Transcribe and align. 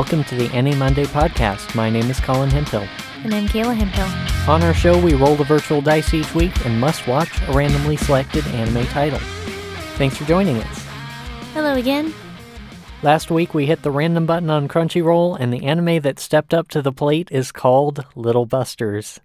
welcome 0.00 0.24
to 0.24 0.34
the 0.34 0.50
Any 0.56 0.74
Monday 0.74 1.04
podcast. 1.04 1.74
My 1.74 1.90
name 1.90 2.10
is 2.10 2.18
Colin 2.20 2.48
Hempill. 2.48 2.88
And 3.22 3.34
I'm 3.34 3.46
Kayla 3.46 3.78
Hempill. 3.78 4.48
On 4.48 4.62
our 4.62 4.72
show, 4.72 4.98
we 4.98 5.12
roll 5.12 5.36
the 5.36 5.44
virtual 5.44 5.82
dice 5.82 6.14
each 6.14 6.34
week 6.34 6.64
and 6.64 6.80
must 6.80 7.06
watch 7.06 7.28
a 7.46 7.52
randomly 7.52 7.98
selected 7.98 8.46
anime 8.46 8.86
title. 8.86 9.18
Thanks 9.98 10.16
for 10.16 10.24
joining 10.24 10.56
us. 10.56 10.86
Hello 11.52 11.74
again. 11.74 12.14
Last 13.02 13.30
week, 13.30 13.52
we 13.52 13.66
hit 13.66 13.82
the 13.82 13.90
random 13.90 14.24
button 14.24 14.48
on 14.48 14.68
Crunchyroll, 14.68 15.36
and 15.38 15.52
the 15.52 15.66
anime 15.66 16.00
that 16.00 16.18
stepped 16.18 16.54
up 16.54 16.68
to 16.68 16.80
the 16.80 16.92
plate 16.92 17.28
is 17.30 17.52
called 17.52 18.06
Little 18.14 18.46
Busters. 18.46 19.20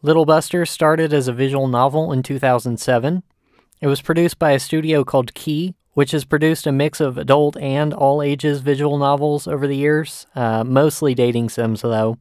Little 0.00 0.26
Busters 0.26 0.70
started 0.70 1.12
as 1.12 1.26
a 1.26 1.32
visual 1.32 1.66
novel 1.66 2.12
in 2.12 2.22
2007. 2.22 3.24
It 3.80 3.88
was 3.88 4.00
produced 4.00 4.38
by 4.38 4.52
a 4.52 4.60
studio 4.60 5.02
called 5.02 5.34
Key, 5.34 5.74
which 5.94 6.10
has 6.10 6.24
produced 6.24 6.66
a 6.66 6.72
mix 6.72 7.00
of 7.00 7.16
adult 7.16 7.56
and 7.56 7.94
all 7.94 8.20
ages 8.20 8.60
visual 8.60 8.98
novels 8.98 9.46
over 9.46 9.66
the 9.66 9.76
years, 9.76 10.26
uh, 10.34 10.62
mostly 10.64 11.14
dating 11.14 11.48
sims, 11.48 11.82
though. 11.82 12.18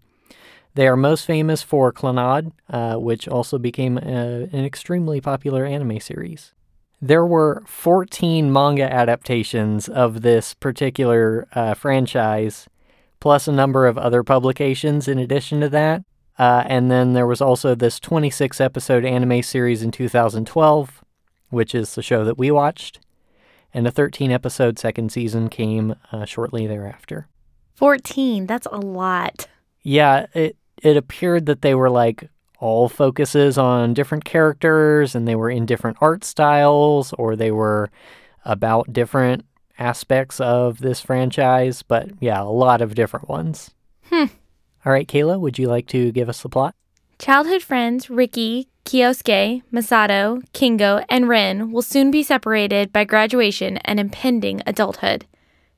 They 0.76 0.88
are 0.88 0.95
most 0.95 1.26
famous 1.26 1.62
for 1.62 1.91
Clannad, 1.91 2.52
uh, 2.70 2.95
which 2.95 3.28
also 3.28 3.58
became 3.58 3.98
a, 3.98 4.50
an 4.52 4.66
extremely 4.66 5.22
popular 5.22 5.66
anime 5.66 6.00
series. 6.00 6.53
There 7.02 7.25
were 7.25 7.64
14 7.67 8.52
manga 8.52 8.92
adaptations 8.92 9.90
of 9.90 10.22
this 10.22 10.53
particular 10.53 11.47
uh, 11.53 11.73
franchise, 11.73 12.67
plus 13.19 13.47
a 13.47 13.52
number 13.52 13.86
of 13.86 13.97
other 13.97 14.23
publications 14.23 15.08
in 15.08 15.19
addition 15.19 15.59
to 15.62 15.69
that. 15.69 16.03
Uh, 16.40 16.64
and 16.66 16.90
then 16.90 17.14
there 17.14 17.28
was 17.28 17.42
also 17.42 17.75
this 17.75 18.00
26 18.00 18.59
episode 18.59 19.06
anime 19.06 19.44
series 19.44 19.84
in 19.84 19.92
2012, 19.92 21.03
which 21.50 21.75
is 21.75 21.94
the 21.94 22.02
show 22.02 22.23
that 22.25 22.38
we 22.38 22.50
watched 22.50 23.00
and 23.73 23.88
a 23.88 23.91
13 23.91 24.31
episode 24.31 24.77
second 24.77 25.11
season 25.11 25.49
came 25.49 25.95
uh, 26.11 26.25
shortly 26.25 26.67
thereafter. 26.67 27.27
14, 27.75 28.45
that's 28.45 28.67
a 28.71 28.77
lot. 28.77 29.47
Yeah, 29.81 30.27
it 30.33 30.55
it 30.81 30.97
appeared 30.97 31.45
that 31.45 31.61
they 31.61 31.75
were 31.75 31.89
like 31.89 32.29
all 32.59 32.88
focuses 32.88 33.57
on 33.57 33.94
different 33.94 34.25
characters 34.25 35.16
and 35.16 35.27
they 35.27 35.35
were 35.35 35.49
in 35.49 35.66
different 35.66 35.97
art 35.99 36.23
styles 36.23 37.13
or 37.13 37.35
they 37.35 37.51
were 37.51 37.89
about 38.45 38.94
different 38.94 39.45
aspects 39.79 40.39
of 40.39 40.79
this 40.79 41.01
franchise, 41.01 41.83
but 41.83 42.09
yeah, 42.19 42.41
a 42.41 42.45
lot 42.45 42.81
of 42.81 42.95
different 42.95 43.27
ones. 43.27 43.71
Hmm. 44.05 44.25
All 44.85 44.91
right, 44.91 45.07
Kayla, 45.07 45.39
would 45.39 45.57
you 45.57 45.67
like 45.67 45.88
to 45.88 46.11
give 46.11 46.29
us 46.29 46.41
the 46.41 46.49
plot? 46.49 46.75
Childhood 47.19 47.63
friends 47.63 48.09
Riki, 48.09 48.69
Kyousuke, 48.86 49.64
Masato, 49.72 50.44
Kengo, 50.53 51.03
and 51.09 51.30
Rin 51.30 51.72
will 51.72 51.81
soon 51.81 52.12
be 52.12 52.22
separated 52.22 52.92
by 52.92 53.06
graduation 53.06 53.78
and 53.78 54.00
impending 54.00 54.62
adulthood. 54.67 55.25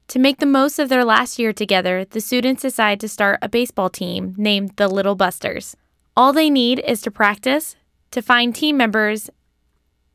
To 0.10 0.20
make 0.20 0.40
the 0.40 0.46
most 0.46 0.80
of 0.80 0.90
their 0.90 1.06
last 1.06 1.40
year 1.40 1.54
together, 1.54 2.06
the 2.06 2.22
students 2.22 2.62
decide 2.62 3.00
to 3.00 3.08
start 3.08 3.40
a 3.42 3.50
baseball 3.50 3.90
team 3.90 4.34
named 4.38 4.72
the 4.76 4.88
Little 4.88 5.16
Busters. 5.16 5.76
All 6.16 6.34
they 6.34 6.50
need 6.50 6.80
is 6.80 7.02
to 7.02 7.12
practice, 7.12 7.76
to 8.12 8.22
find 8.22 8.54
team 8.54 8.78
members, 8.78 9.30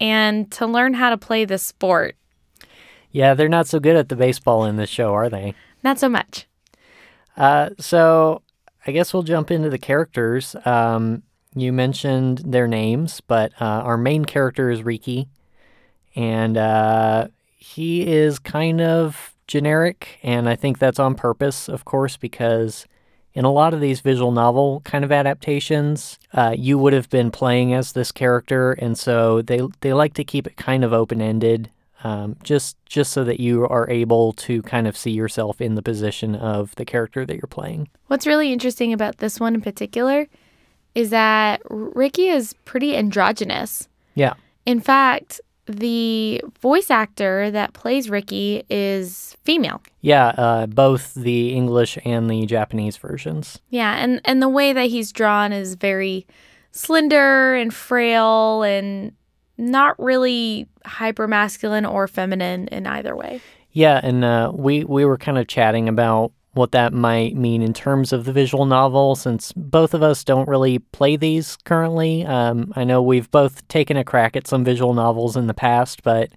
and 0.00 0.50
to 0.52 0.66
learn 0.66 0.94
how 0.94 1.10
to 1.10 1.18
play 1.18 1.44
the 1.44 1.58
sport. 1.58 2.16
Yeah, 3.10 3.34
they're 3.34 3.48
not 3.48 3.66
so 3.66 3.80
good 3.80 3.96
at 3.96 4.08
the 4.08 4.16
baseball 4.16 4.64
in 4.64 4.76
this 4.76 4.90
show, 4.90 5.12
are 5.12 5.28
they? 5.28 5.54
Not 5.82 5.98
so 5.98 6.08
much. 6.08 6.46
Uh, 7.36 7.70
so 7.78 8.42
I 8.86 8.92
guess 8.92 9.12
we'll 9.12 9.24
jump 9.24 9.50
into 9.50 9.70
the 9.70 9.78
characters. 9.78 10.54
Um, 10.64 11.22
you 11.54 11.72
mentioned 11.72 12.38
their 12.38 12.68
names, 12.68 13.20
but 13.20 13.52
uh, 13.60 13.64
our 13.64 13.96
main 13.96 14.24
character 14.24 14.70
is 14.70 14.82
Riki, 14.82 15.28
and 16.14 16.56
uh, 16.56 17.28
he 17.56 18.06
is 18.06 18.38
kind 18.38 18.80
of 18.80 19.34
generic, 19.46 20.18
and 20.22 20.48
I 20.48 20.54
think 20.56 20.78
that's 20.78 20.98
on 20.98 21.14
purpose, 21.14 21.68
of 21.68 21.84
course, 21.84 22.16
because 22.16 22.86
in 23.34 23.44
a 23.44 23.52
lot 23.52 23.74
of 23.74 23.80
these 23.80 24.00
visual 24.00 24.32
novel 24.32 24.80
kind 24.84 25.04
of 25.04 25.12
adaptations, 25.12 26.18
uh, 26.32 26.54
you 26.56 26.78
would 26.78 26.92
have 26.92 27.10
been 27.10 27.30
playing 27.30 27.74
as 27.74 27.92
this 27.92 28.12
character, 28.12 28.72
and 28.72 28.96
so 28.96 29.42
they 29.42 29.60
they 29.80 29.92
like 29.92 30.14
to 30.14 30.24
keep 30.24 30.46
it 30.46 30.56
kind 30.56 30.84
of 30.84 30.92
open 30.92 31.20
ended. 31.20 31.70
Um, 32.02 32.36
just 32.42 32.76
just 32.86 33.12
so 33.12 33.24
that 33.24 33.40
you 33.40 33.66
are 33.66 33.88
able 33.90 34.32
to 34.32 34.62
kind 34.62 34.86
of 34.86 34.96
see 34.96 35.10
yourself 35.10 35.60
in 35.60 35.74
the 35.74 35.82
position 35.82 36.34
of 36.34 36.74
the 36.76 36.86
character 36.86 37.26
that 37.26 37.34
you're 37.34 37.42
playing. 37.42 37.88
What's 38.06 38.26
really 38.26 38.54
interesting 38.54 38.92
about 38.94 39.18
this 39.18 39.38
one 39.38 39.54
in 39.54 39.60
particular 39.60 40.26
is 40.94 41.10
that 41.10 41.60
Riki 41.68 42.28
is 42.28 42.54
pretty 42.64 42.96
androgynous. 42.96 43.88
Yeah. 44.14 44.34
In 44.66 44.80
fact, 44.80 45.40
the 45.66 46.42
voice 46.60 46.90
actor 46.90 47.50
that 47.50 47.72
plays 47.72 48.10
Riki 48.10 48.64
is 48.68 49.36
female. 49.44 49.80
Yeah, 50.00 50.28
uh, 50.28 50.66
both 50.66 51.14
the 51.14 51.54
English 51.54 51.98
and 52.04 52.28
the 52.28 52.46
Japanese 52.46 52.96
versions. 52.96 53.60
Yeah, 53.70 53.94
and 53.96 54.20
and 54.24 54.42
the 54.42 54.48
way 54.48 54.72
that 54.72 54.86
he's 54.86 55.12
drawn 55.12 55.52
is 55.52 55.74
very 55.74 56.26
slender 56.72 57.54
and 57.54 57.72
frail 57.72 58.62
and 58.62 59.12
not 59.58 59.98
really 59.98 60.66
hyper 60.84 61.28
masculine 61.28 61.84
or 61.84 62.08
feminine 62.08 62.68
in 62.68 62.86
either 62.86 63.14
way. 63.14 63.40
Yeah, 63.72 64.00
and 64.02 64.24
uh, 64.24 64.50
we 64.54 64.84
we 64.84 65.04
were 65.04 65.18
kind 65.18 65.38
of 65.38 65.46
chatting 65.46 65.88
about 65.88 66.32
what 66.52 66.72
that 66.72 66.92
might 66.92 67.36
mean 67.36 67.62
in 67.62 67.72
terms 67.72 68.12
of 68.12 68.24
the 68.24 68.32
visual 68.32 68.66
novel, 68.66 69.14
since 69.14 69.52
both 69.52 69.94
of 69.94 70.02
us 70.02 70.24
don't 70.24 70.48
really 70.48 70.78
play 70.78 71.16
these 71.16 71.56
currently. 71.64 72.26
Um, 72.26 72.72
I 72.74 72.84
know 72.84 73.00
we've 73.00 73.30
both 73.30 73.66
taken 73.68 73.96
a 73.96 74.04
crack 74.04 74.34
at 74.36 74.46
some 74.46 74.64
visual 74.64 74.92
novels 74.94 75.36
in 75.36 75.46
the 75.46 75.54
past, 75.54 76.02
but 76.02 76.30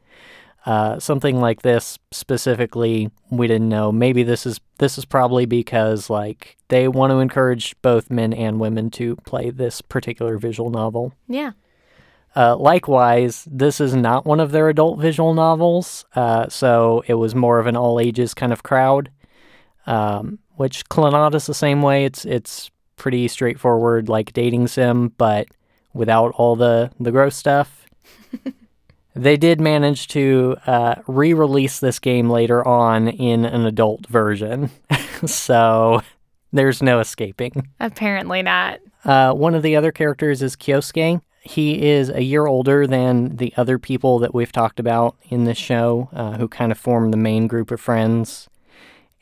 uh, 0.65 0.99
something 0.99 1.41
like 1.41 1.61
this 1.61 1.97
specifically, 2.11 3.09
we 3.31 3.47
didn't 3.47 3.69
know. 3.69 3.91
Maybe 3.91 4.23
this 4.23 4.45
is 4.45 4.59
this 4.77 4.97
is 4.97 5.05
probably 5.05 5.45
because 5.45 6.09
like 6.09 6.57
they 6.69 6.87
want 6.87 7.11
to 7.11 7.19
encourage 7.19 7.75
both 7.81 8.09
men 8.09 8.33
and 8.33 8.59
women 8.59 8.89
to 8.91 9.15
play 9.17 9.49
this 9.49 9.81
particular 9.81 10.37
visual 10.37 10.69
novel. 10.69 11.13
Yeah. 11.27 11.51
Uh, 12.35 12.55
likewise, 12.55 13.47
this 13.51 13.79
is 13.79 13.93
not 13.93 14.25
one 14.25 14.39
of 14.39 14.51
their 14.51 14.69
adult 14.69 14.99
visual 14.99 15.33
novels, 15.35 16.05
uh, 16.15 16.47
so 16.49 17.03
it 17.07 17.13
was 17.13 17.35
more 17.35 17.59
of 17.59 17.67
an 17.67 17.75
all 17.75 17.99
ages 17.99 18.33
kind 18.33 18.51
of 18.51 18.63
crowd. 18.63 19.11
Um, 19.85 20.39
which 20.55 20.83
is 20.89 21.45
the 21.45 21.53
same 21.53 21.81
way. 21.81 22.05
It's 22.05 22.25
it's 22.25 22.71
pretty 22.95 23.27
straightforward, 23.27 24.09
like 24.09 24.33
dating 24.33 24.67
sim, 24.67 25.09
but 25.17 25.47
without 25.93 26.33
all 26.35 26.55
the 26.55 26.91
the 26.99 27.11
gross 27.11 27.35
stuff. 27.35 27.85
they 29.15 29.37
did 29.37 29.61
manage 29.61 30.07
to 30.09 30.55
uh, 30.65 30.95
re-release 31.07 31.79
this 31.79 31.99
game 31.99 32.29
later 32.29 32.65
on 32.67 33.07
in 33.07 33.45
an 33.45 33.65
adult 33.65 34.07
version, 34.07 34.71
so 35.25 36.01
there's 36.51 36.81
no 36.81 36.99
escaping. 36.99 37.69
Apparently 37.79 38.41
not. 38.41 38.79
Uh, 39.05 39.33
one 39.33 39.53
of 39.53 39.63
the 39.63 39.75
other 39.75 39.91
characters 39.91 40.41
is 40.41 40.55
Kyousuke. 40.55 41.21
He 41.41 41.89
is 41.89 42.09
a 42.09 42.23
year 42.23 42.45
older 42.45 42.87
than 42.87 43.35
the 43.35 43.53
other 43.57 43.77
people 43.77 44.19
that 44.19 44.33
we've 44.33 44.51
talked 44.51 44.79
about 44.79 45.17
in 45.29 45.43
this 45.43 45.57
show, 45.57 46.09
uh, 46.13 46.37
who 46.37 46.47
kind 46.47 46.71
of 46.71 46.77
form 46.77 47.11
the 47.11 47.17
main 47.17 47.47
group 47.47 47.69
of 47.69 47.81
friends. 47.81 48.47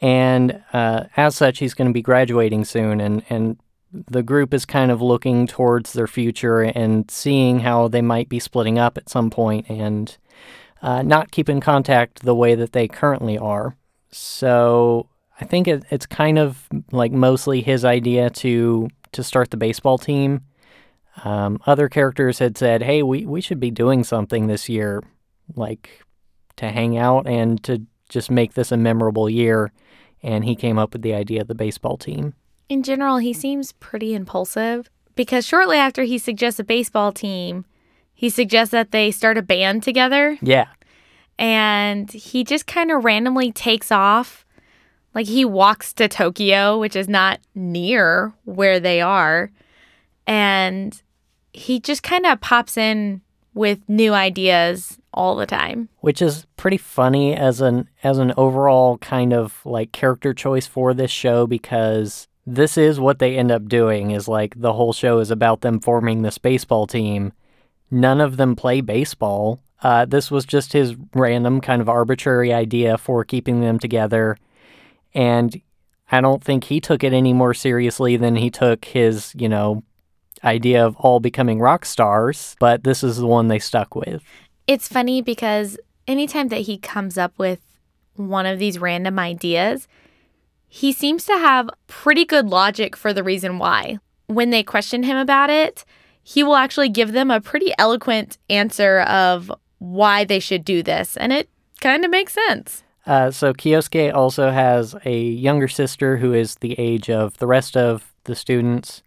And 0.02 0.64
uh, 0.74 1.06
as 1.16 1.36
such, 1.36 1.60
he's 1.60 1.76
going 1.76 1.88
to 1.88 1.94
be 1.94 2.02
graduating 2.02 2.66
soon, 2.66 3.00
and, 3.00 3.24
and 3.30 3.58
the 3.94 4.24
group 4.24 4.54
is 4.54 4.66
kind 4.66 4.90
of 4.90 5.02
looking 5.02 5.48
towards 5.48 5.94
their 5.94 6.08
future 6.08 6.62
and 6.62 7.10
seeing 7.12 7.60
how 7.60 7.88
they 7.88 8.02
might 8.02 8.30
be 8.30 8.40
splitting 8.40 8.80
up 8.80 8.98
at 8.98 9.10
some 9.10 9.30
point 9.30 9.70
and 9.70 10.18
uh, 10.82 11.02
not 11.02 11.32
keep 11.32 11.50
in 11.50 11.60
contact 11.60 12.24
the 12.24 12.36
way 12.36 12.56
that 12.56 12.72
they 12.72 12.88
currently 12.88 13.38
are. 13.38 13.76
So 14.12 15.08
I 15.40 15.46
think 15.46 15.68
it, 15.68 15.84
it's 15.90 16.06
kind 16.06 16.40
of 16.40 16.68
like 16.92 17.12
mostly 17.12 17.62
his 17.62 17.86
idea 17.86 18.30
to 18.30 18.90
to 19.12 19.24
start 19.24 19.52
the 19.52 19.58
baseball 19.58 19.98
team. 19.98 20.42
Um, 21.26 21.60
other 21.66 21.90
characters 21.90 22.40
had 22.40 22.58
said, 22.58 22.82
"Hey, 22.82 23.04
we 23.04 23.26
we 23.26 23.42
should 23.42 23.60
be 23.60 23.72
doing 23.72 24.04
something 24.04 24.48
this 24.48 24.70
year, 24.70 25.04
like 25.56 26.02
to 26.58 26.70
hang 26.70 26.98
out 26.98 27.28
and 27.28 27.62
to 27.64 27.86
just 28.12 28.30
make 28.30 28.54
this 28.54 28.72
a 28.72 28.78
memorable 28.78 29.30
year." 29.30 29.72
and 30.24 30.46
he 30.46 30.56
came 30.56 30.78
up 30.78 30.94
with 30.94 31.02
the 31.02 31.14
idea 31.14 31.42
of 31.42 31.48
the 31.48 31.56
baseball 31.56 31.98
team. 31.98 32.34
In 32.70 32.84
general, 32.84 33.18
he 33.18 33.34
seems 33.34 33.74
pretty 33.74 34.14
impulsive 34.14 34.90
because 35.16 35.46
shortly 35.46 35.78
after 35.78 36.04
he 36.04 36.18
suggests 36.18 36.60
a 36.60 36.64
baseball 36.64 37.12
team, 37.12 37.66
he 38.14 38.30
suggests 38.30 38.72
that 38.72 38.92
they 38.92 39.12
start 39.12 39.38
a 39.38 39.42
band 39.42 39.84
together. 39.84 40.38
Yeah. 40.42 40.68
And 41.38 42.12
he 42.12 42.44
just 42.44 42.68
kind 42.68 42.92
of 42.92 43.04
randomly 43.04 43.52
takes 43.52 43.92
off. 43.92 44.46
Like 45.14 45.26
he 45.26 45.44
walks 45.44 45.92
to 45.94 46.08
Tokyo, 46.08 46.80
which 46.80 46.96
is 46.96 47.10
not 47.10 47.40
near 47.56 48.34
where 48.46 48.80
they 48.80 49.02
are. 49.02 49.52
And 50.28 51.02
he 51.52 51.80
just 51.80 52.04
kind 52.04 52.26
of 52.26 52.40
pops 52.40 52.78
in 52.78 53.22
with 53.54 53.80
new 53.90 54.14
ideas 54.14 54.98
all 55.14 55.36
the 55.36 55.46
time. 55.46 55.90
Which 56.00 56.22
is 56.22 56.46
pretty 56.58 56.78
funny 56.78 57.36
as 57.36 57.62
an 57.62 57.90
as 58.04 58.18
an 58.18 58.34
overall 58.38 58.98
kind 59.00 59.34
of 59.34 59.60
like 59.66 59.92
character 59.92 60.34
choice 60.34 60.68
for 60.68 60.94
this 60.94 61.12
show 61.12 61.48
because 61.48 62.28
this 62.46 62.78
is 62.78 63.00
what 63.00 63.20
they 63.20 63.38
end 63.38 63.52
up 63.52 63.68
doing 63.68 64.12
is 64.12 64.28
like 64.28 64.60
the 64.60 64.74
whole 64.74 64.94
show 64.94 65.20
is 65.20 65.32
about 65.32 65.62
them 65.62 65.80
forming 65.80 66.22
this 66.22 66.38
baseball 66.38 66.88
team. 66.88 67.34
None 67.90 68.22
of 68.22 68.38
them 68.38 68.56
play 68.56 68.82
baseball. 68.82 69.62
Uh, 69.84 70.06
this 70.06 70.32
was 70.32 70.46
just 70.46 70.74
his 70.74 70.96
random 71.14 71.60
kind 71.60 71.82
of 71.82 71.90
arbitrary 71.90 72.54
idea 72.54 72.98
for 72.98 73.26
keeping 73.26 73.62
them 73.62 73.80
together. 73.80 74.38
And 75.14 75.60
I 76.12 76.22
don't 76.22 76.44
think 76.44 76.66
he 76.66 76.80
took 76.80 77.04
it 77.04 77.14
any 77.14 77.34
more 77.34 77.54
seriously 77.54 78.18
than 78.18 78.36
he 78.36 78.50
took 78.50 78.86
his, 78.86 79.34
you 79.36 79.50
know, 79.50 79.84
idea 80.44 80.86
of 80.86 80.96
all 80.98 81.20
becoming 81.20 81.60
rock 81.60 81.86
stars, 81.86 82.56
but 82.60 82.84
this 82.84 83.04
is 83.04 83.18
the 83.18 83.28
one 83.28 83.48
they 83.48 83.60
stuck 83.60 83.96
with. 83.96 84.24
It's 84.72 84.88
funny 84.88 85.22
because 85.22 85.78
anytime 86.08 86.48
that 86.48 86.62
he 86.62 86.78
comes 86.78 87.18
up 87.18 87.38
with 87.38 87.60
one 88.16 88.46
of 88.46 88.58
these 88.58 88.80
random 88.80 89.20
ideas, 89.20 89.86
he 90.70 90.94
seems 90.94 91.26
to 91.26 91.34
have 91.34 91.70
pretty 91.88 92.24
good 92.24 92.48
logic 92.48 92.96
for 92.96 93.12
the 93.12 93.22
reason 93.22 93.60
why. 93.60 93.98
When 94.28 94.50
they 94.50 94.64
question 94.64 95.04
him 95.04 95.18
about 95.18 95.50
it, 95.50 95.84
he 96.24 96.42
will 96.42 96.56
actually 96.56 96.88
give 96.88 97.12
them 97.12 97.30
a 97.30 97.42
pretty 97.42 97.74
eloquent 97.78 98.38
answer 98.50 99.02
of 99.02 99.52
why 99.80 100.24
they 100.24 100.40
should 100.40 100.64
do 100.64 100.82
this, 100.82 101.18
and 101.18 101.34
it 101.34 101.50
kind 101.82 102.06
of 102.06 102.12
makes 102.12 102.32
sense. 102.32 102.86
Uh, 103.06 103.30
so 103.30 103.52
Kyousuke 103.52 104.14
also 104.14 104.52
has 104.52 104.96
a 105.04 105.20
younger 105.20 105.68
sister 105.68 106.16
who 106.16 106.34
is 106.34 106.56
the 106.56 106.80
age 106.80 107.10
of 107.10 107.38
the 107.40 107.48
rest 107.48 107.76
of 107.76 108.14
the 108.24 108.38
students. 108.38 109.04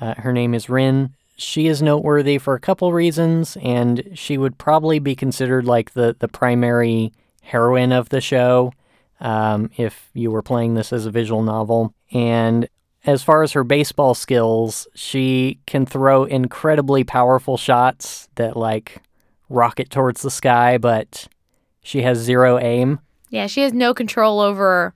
Uh, 0.00 0.14
her 0.16 0.32
name 0.32 0.54
is 0.54 0.68
Rin. 0.68 1.14
She 1.36 1.66
is 1.66 1.82
noteworthy 1.82 2.38
for 2.38 2.54
a 2.54 2.60
couple 2.60 2.92
reasons, 2.92 3.56
and 3.60 4.10
she 4.14 4.38
would 4.38 4.58
probably 4.58 4.98
be 4.98 5.16
considered 5.16 5.64
like 5.64 5.92
the, 5.92 6.16
the 6.18 6.28
primary 6.28 7.12
heroine 7.42 7.92
of 7.92 8.08
the 8.08 8.20
show 8.20 8.72
um, 9.20 9.70
if 9.76 10.10
you 10.14 10.30
were 10.30 10.42
playing 10.42 10.74
this 10.74 10.92
as 10.92 11.06
a 11.06 11.10
visual 11.10 11.42
novel. 11.42 11.92
And 12.12 12.68
as 13.04 13.22
far 13.22 13.42
as 13.42 13.52
her 13.52 13.64
baseball 13.64 14.14
skills, 14.14 14.86
she 14.94 15.60
can 15.66 15.86
throw 15.86 16.24
incredibly 16.24 17.04
powerful 17.04 17.56
shots 17.56 18.28
that 18.36 18.56
like 18.56 19.02
rocket 19.48 19.90
towards 19.90 20.22
the 20.22 20.30
sky, 20.30 20.78
but 20.78 21.26
she 21.82 22.02
has 22.02 22.18
zero 22.18 22.58
aim. 22.58 23.00
Yeah, 23.28 23.46
she 23.46 23.62
has 23.62 23.72
no 23.72 23.92
control 23.92 24.40
over 24.40 24.94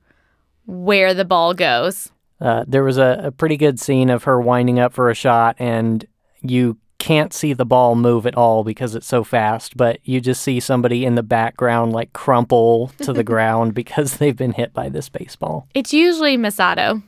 where 0.66 1.14
the 1.14 1.24
ball 1.24 1.54
goes. 1.54 2.10
Uh, 2.40 2.64
there 2.68 2.84
was 2.84 2.98
a, 2.98 3.20
a 3.24 3.32
pretty 3.32 3.56
good 3.56 3.80
scene 3.80 4.10
of 4.10 4.24
her 4.24 4.40
winding 4.40 4.78
up 4.78 4.92
for 4.92 5.10
a 5.10 5.14
shot, 5.14 5.56
and 5.58 6.06
you 6.42 6.76
can't 6.98 7.32
see 7.32 7.52
the 7.52 7.64
ball 7.64 7.94
move 7.94 8.26
at 8.26 8.36
all 8.36 8.64
because 8.64 8.94
it's 8.94 9.06
so 9.06 9.22
fast, 9.22 9.76
but 9.76 10.00
you 10.04 10.20
just 10.20 10.42
see 10.42 10.60
somebody 10.60 11.04
in 11.04 11.14
the 11.14 11.22
background 11.22 11.92
like 11.92 12.12
crumple 12.12 12.88
to 12.98 13.12
the 13.12 13.24
ground 13.32 13.74
because 13.74 14.16
they've 14.16 14.36
been 14.36 14.52
hit 14.52 14.72
by 14.72 14.88
this 14.88 15.08
baseball. 15.08 15.66
It's 15.74 15.92
usually 15.92 16.36
Masato. 16.36 17.02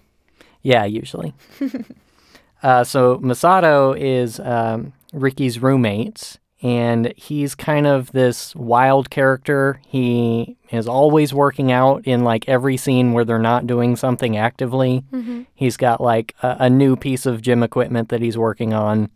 Yeah, 0.62 0.85
usually. 0.85 1.35
uh, 2.62 2.85
so 2.85 3.19
Masato 3.19 3.99
is 3.99 4.38
um, 4.41 4.93
Riki's 5.12 5.59
roommate, 5.59 6.38
and 6.62 7.12
he's 7.17 7.55
kind 7.55 7.87
of 7.87 8.12
this 8.12 8.55
wild 8.55 9.09
character. 9.09 9.81
He 9.87 10.57
is 10.71 10.87
always 10.87 11.33
working 11.33 11.73
out 11.73 12.07
in 12.07 12.23
like 12.23 12.49
every 12.49 12.77
scene 12.77 13.12
where 13.12 13.25
they're 13.25 13.39
not 13.39 13.67
doing 13.67 13.97
something 13.97 14.37
actively. 14.37 15.03
Mm-hmm. 15.12 15.43
He's 15.55 15.77
got 15.77 16.01
like 16.01 16.35
a, 16.43 16.57
a, 16.61 16.71
new 16.71 16.97
piece 16.97 17.25
of 17.25 17.41
gym 17.41 17.62
equipment 17.62 18.11
that 18.11 18.21
he's 18.21 18.37
working 18.37 18.75
on, 18.75 19.11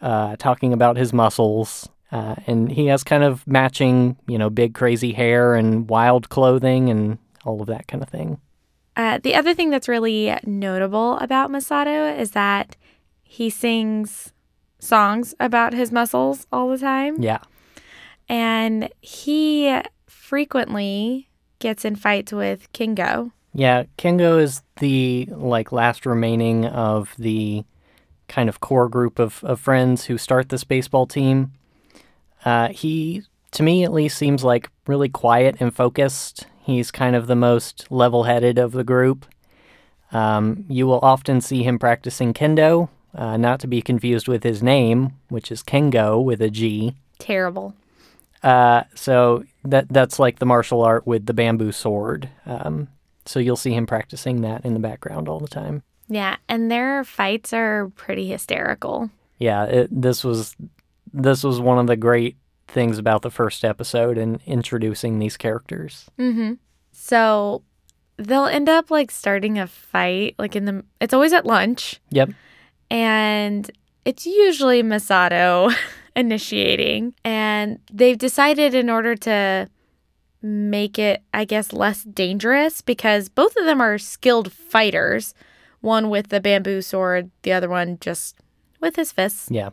uh, 0.00 0.36
talking 0.36 0.72
about 0.72 0.96
his 0.96 1.12
muscles. 1.12 1.88
Uh, 2.12 2.36
and 2.46 2.70
he 2.70 2.86
has 2.86 3.02
kind 3.02 3.24
of 3.24 3.44
matching, 3.48 4.16
you 4.28 4.38
know, 4.38 4.48
big 4.48 4.72
crazy 4.72 5.12
hair 5.12 5.56
and 5.56 5.90
wild 5.90 6.28
clothing 6.28 6.88
and 6.88 7.18
all 7.44 7.60
of 7.60 7.66
that 7.66 7.88
kind 7.88 8.02
of 8.02 8.08
thing. 8.08 8.40
Uh, 8.94 9.18
the 9.18 9.34
other 9.34 9.54
thing 9.54 9.70
that's 9.70 9.88
really 9.88 10.34
notable 10.44 11.18
about 11.18 11.50
Masato 11.50 12.16
is 12.16 12.30
that 12.30 12.76
he 13.24 13.50
sings 13.50 14.32
songs 14.86 15.34
about 15.40 15.72
his 15.72 15.92
muscles 15.92 16.46
all 16.52 16.70
the 16.70 16.78
time. 16.78 17.20
Yeah. 17.22 17.40
And 18.28 18.88
he 19.00 19.80
frequently 20.06 21.28
gets 21.58 21.84
in 21.84 21.96
fights 21.96 22.32
with 22.32 22.72
Kengo. 22.72 23.32
Yeah, 23.52 23.84
Kengo 23.96 24.40
is 24.40 24.62
the 24.80 25.28
like 25.30 25.72
last 25.72 26.04
remaining 26.04 26.66
of 26.66 27.14
the 27.18 27.64
kind 28.28 28.48
of 28.48 28.60
core 28.60 28.88
group 28.88 29.18
of, 29.18 29.42
of 29.44 29.60
friends 29.60 30.04
who 30.04 30.18
start 30.18 30.48
this 30.48 30.64
baseball 30.64 31.06
team. 31.06 31.52
Uh, 32.44 32.68
he, 32.68 33.22
to 33.52 33.62
me 33.62 33.84
at 33.84 33.92
least, 33.92 34.18
seems 34.18 34.44
like 34.44 34.70
really 34.86 35.08
quiet 35.08 35.56
and 35.60 35.74
focused. 35.74 36.46
He's 36.62 36.90
kind 36.90 37.16
of 37.16 37.28
the 37.28 37.36
most 37.36 37.86
level 37.90 38.24
headed 38.24 38.58
of 38.58 38.72
the 38.72 38.84
group. 38.84 39.26
Um, 40.12 40.64
you 40.68 40.86
will 40.86 41.00
often 41.00 41.40
see 41.40 41.62
him 41.62 41.78
practicing 41.78 42.34
kendo, 42.34 42.88
uh, 43.16 43.36
not 43.36 43.58
to 43.60 43.66
be 43.66 43.82
confused 43.82 44.28
with 44.28 44.42
his 44.42 44.62
name, 44.62 45.14
which 45.28 45.50
is 45.50 45.62
Kengo 45.62 46.22
with 46.22 46.40
a 46.40 46.50
G. 46.50 46.94
Terrible. 47.18 47.74
Uh, 48.42 48.84
so 48.94 49.44
that 49.64 49.88
that's 49.88 50.18
like 50.18 50.38
the 50.38 50.46
martial 50.46 50.82
art 50.82 51.06
with 51.06 51.26
the 51.26 51.34
bamboo 51.34 51.72
sword. 51.72 52.28
Um, 52.44 52.88
so 53.24 53.40
you'll 53.40 53.56
see 53.56 53.72
him 53.72 53.86
practicing 53.86 54.42
that 54.42 54.64
in 54.64 54.74
the 54.74 54.80
background 54.80 55.28
all 55.28 55.40
the 55.40 55.48
time. 55.48 55.82
Yeah, 56.08 56.36
and 56.48 56.70
their 56.70 57.02
fights 57.02 57.52
are 57.52 57.90
pretty 57.96 58.28
hysterical. 58.28 59.10
Yeah, 59.38 59.64
it, 59.64 59.88
this 59.90 60.22
was 60.22 60.54
this 61.12 61.42
was 61.42 61.60
one 61.60 61.78
of 61.78 61.86
the 61.86 61.96
great 61.96 62.36
things 62.68 62.98
about 62.98 63.22
the 63.22 63.30
first 63.30 63.64
episode 63.64 64.18
and 64.18 64.40
introducing 64.46 65.18
these 65.18 65.36
characters. 65.36 66.04
Mm-hmm. 66.18 66.54
So 66.92 67.62
they'll 68.16 68.46
end 68.46 68.68
up 68.68 68.90
like 68.90 69.10
starting 69.10 69.58
a 69.58 69.66
fight, 69.66 70.34
like 70.38 70.54
in 70.54 70.66
the. 70.66 70.84
It's 71.00 71.14
always 71.14 71.32
at 71.32 71.46
lunch. 71.46 72.00
Yep. 72.10 72.30
And 72.90 73.70
it's 74.04 74.26
usually 74.26 74.82
Masato 74.82 75.74
initiating, 76.16 77.14
and 77.24 77.78
they've 77.92 78.18
decided 78.18 78.74
in 78.74 78.88
order 78.88 79.16
to 79.16 79.68
make 80.42 80.98
it, 80.98 81.22
I 81.34 81.44
guess, 81.44 81.72
less 81.72 82.04
dangerous 82.04 82.80
because 82.80 83.28
both 83.28 83.56
of 83.56 83.64
them 83.64 83.80
are 83.80 83.98
skilled 83.98 84.52
fighters. 84.52 85.34
One 85.80 86.08
with 86.08 86.28
the 86.28 86.40
bamboo 86.40 86.82
sword, 86.82 87.30
the 87.42 87.52
other 87.52 87.68
one 87.68 87.98
just 88.00 88.36
with 88.80 88.96
his 88.96 89.12
fists. 89.12 89.48
Yeah. 89.50 89.70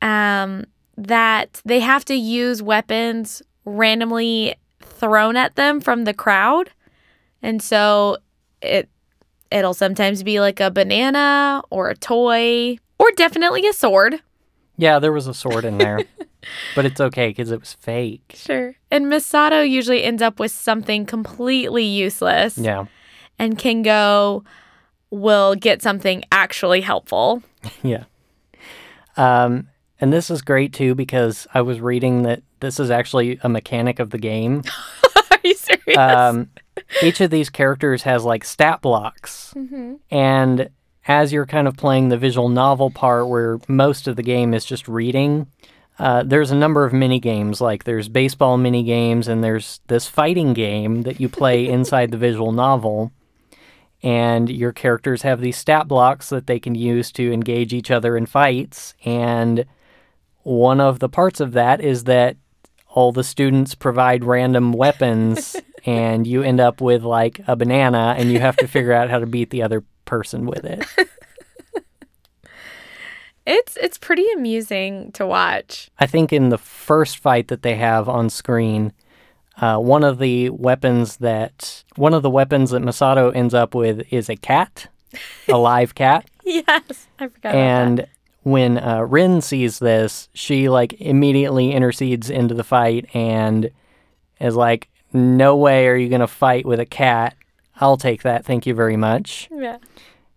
Um, 0.00 0.66
that 0.96 1.60
they 1.64 1.80
have 1.80 2.04
to 2.06 2.14
use 2.14 2.62
weapons 2.62 3.42
randomly 3.64 4.54
thrown 4.80 5.36
at 5.36 5.56
them 5.56 5.80
from 5.80 6.04
the 6.04 6.14
crowd. 6.14 6.70
And 7.42 7.62
so 7.62 8.18
it 8.62 8.88
it'll 9.50 9.74
sometimes 9.74 10.22
be 10.22 10.40
like 10.40 10.60
a 10.60 10.70
banana 10.70 11.62
or 11.70 11.90
a 11.90 11.96
toy 11.96 12.78
or 12.98 13.10
definitely 13.12 13.66
a 13.66 13.72
sword. 13.72 14.20
Yeah, 14.76 14.98
there 14.98 15.12
was 15.12 15.26
a 15.26 15.34
sword 15.34 15.64
in 15.64 15.78
there. 15.78 16.00
but 16.74 16.84
it's 16.84 17.00
okay 17.00 17.28
because 17.28 17.50
it 17.50 17.60
was 17.60 17.74
fake. 17.74 18.32
Sure. 18.34 18.74
And 18.90 19.06
Masato 19.06 19.68
usually 19.68 20.02
ends 20.02 20.22
up 20.22 20.38
with 20.38 20.52
something 20.52 21.06
completely 21.06 21.84
useless. 21.84 22.58
Yeah. 22.58 22.86
And 23.38 23.58
Kengo 23.58 24.44
will 25.10 25.54
get 25.54 25.82
something 25.82 26.24
actually 26.32 26.80
helpful. 26.80 27.42
yeah. 27.82 28.04
Um, 29.16 29.68
and 30.00 30.12
this 30.12 30.30
is 30.30 30.42
great 30.42 30.72
too 30.72 30.94
because 30.94 31.46
I 31.54 31.62
was 31.62 31.80
reading 31.80 32.22
that 32.22 32.42
this 32.60 32.80
is 32.80 32.90
actually 32.90 33.38
a 33.42 33.48
mechanic 33.48 33.98
of 34.00 34.10
the 34.10 34.18
game. 34.18 34.62
Are 35.30 35.38
you 35.44 35.54
serious? 35.54 35.96
Um, 35.98 36.50
each 37.02 37.20
of 37.20 37.30
these 37.30 37.50
characters 37.50 38.02
has 38.02 38.24
like 38.24 38.44
stat 38.44 38.80
blocks. 38.80 39.52
mm-hmm. 39.56 39.94
And 40.10 40.70
as 41.06 41.32
you're 41.32 41.46
kind 41.46 41.68
of 41.68 41.76
playing 41.76 42.08
the 42.08 42.18
visual 42.18 42.48
novel 42.48 42.90
part 42.90 43.28
where 43.28 43.60
most 43.68 44.08
of 44.08 44.16
the 44.16 44.22
game 44.22 44.54
is 44.54 44.64
just 44.64 44.88
reading, 44.88 45.46
uh, 45.98 46.22
there's 46.24 46.50
a 46.50 46.56
number 46.56 46.84
of 46.84 46.92
mini 46.92 47.20
games. 47.20 47.60
Like 47.60 47.84
there's 47.84 48.08
baseball 48.08 48.56
mini 48.56 48.82
games, 48.82 49.28
and 49.28 49.44
there's 49.44 49.80
this 49.86 50.08
fighting 50.08 50.54
game 50.54 51.02
that 51.02 51.20
you 51.20 51.28
play 51.28 51.68
inside 51.68 52.10
the 52.10 52.16
visual 52.16 52.52
novel. 52.52 53.12
And 54.02 54.50
your 54.50 54.72
characters 54.72 55.22
have 55.22 55.40
these 55.40 55.56
stat 55.56 55.88
blocks 55.88 56.28
that 56.28 56.46
they 56.46 56.60
can 56.60 56.74
use 56.74 57.10
to 57.12 57.32
engage 57.32 57.72
each 57.72 57.90
other 57.90 58.18
in 58.18 58.26
fights. 58.26 58.92
And 59.06 59.64
one 60.42 60.78
of 60.78 60.98
the 60.98 61.08
parts 61.08 61.40
of 61.40 61.52
that 61.52 61.80
is 61.80 62.04
that 62.04 62.36
all 62.88 63.12
the 63.12 63.24
students 63.24 63.74
provide 63.74 64.24
random 64.24 64.72
weapons, 64.72 65.56
and 65.84 66.26
you 66.26 66.42
end 66.42 66.60
up 66.60 66.80
with 66.80 67.02
like 67.02 67.40
a 67.46 67.56
banana, 67.56 68.14
and 68.18 68.30
you 68.30 68.40
have 68.40 68.56
to 68.56 68.68
figure 68.68 68.92
out 68.92 69.10
how 69.10 69.18
to 69.18 69.26
beat 69.26 69.50
the 69.50 69.62
other 69.62 69.82
person 70.04 70.46
with 70.46 70.64
it. 70.64 70.84
It's 73.46 73.76
it's 73.76 73.98
pretty 73.98 74.26
amusing 74.32 75.12
to 75.12 75.26
watch. 75.26 75.90
I 75.98 76.06
think 76.06 76.32
in 76.32 76.48
the 76.48 76.58
first 76.58 77.18
fight 77.18 77.48
that 77.48 77.62
they 77.62 77.74
have 77.76 78.08
on 78.08 78.30
screen, 78.30 78.92
uh, 79.60 79.76
one 79.78 80.02
of 80.02 80.18
the 80.18 80.50
weapons 80.50 81.18
that 81.18 81.84
one 81.96 82.14
of 82.14 82.22
the 82.22 82.30
weapons 82.30 82.70
that 82.70 82.82
Masato 82.82 83.34
ends 83.34 83.52
up 83.52 83.74
with 83.74 84.06
is 84.10 84.30
a 84.30 84.36
cat, 84.36 84.88
a 85.48 85.58
live 85.58 85.94
cat. 85.94 86.28
yes, 86.44 87.06
I 87.18 87.28
forgot. 87.28 87.54
And 87.54 88.06
when 88.44 88.78
uh, 88.78 89.00
Rin 89.00 89.42
sees 89.42 89.78
this, 89.78 90.30
she 90.32 90.70
like 90.70 90.94
immediately 90.94 91.72
intercedes 91.72 92.30
into 92.30 92.54
the 92.54 92.64
fight 92.64 93.14
and 93.14 93.70
is 94.40 94.56
like, 94.56 94.88
"No 95.14 95.56
way 95.56 95.88
are 95.88 95.96
you 95.96 96.10
gonna 96.10 96.26
fight 96.26 96.66
with 96.66 96.80
a 96.80 96.84
cat. 96.84 97.34
I'll 97.76 97.96
take 97.96 98.22
that. 98.22 98.44
Thank 98.44 98.66
you 98.66 98.74
very 98.74 98.96
much." 98.96 99.48
Yeah. 99.50 99.78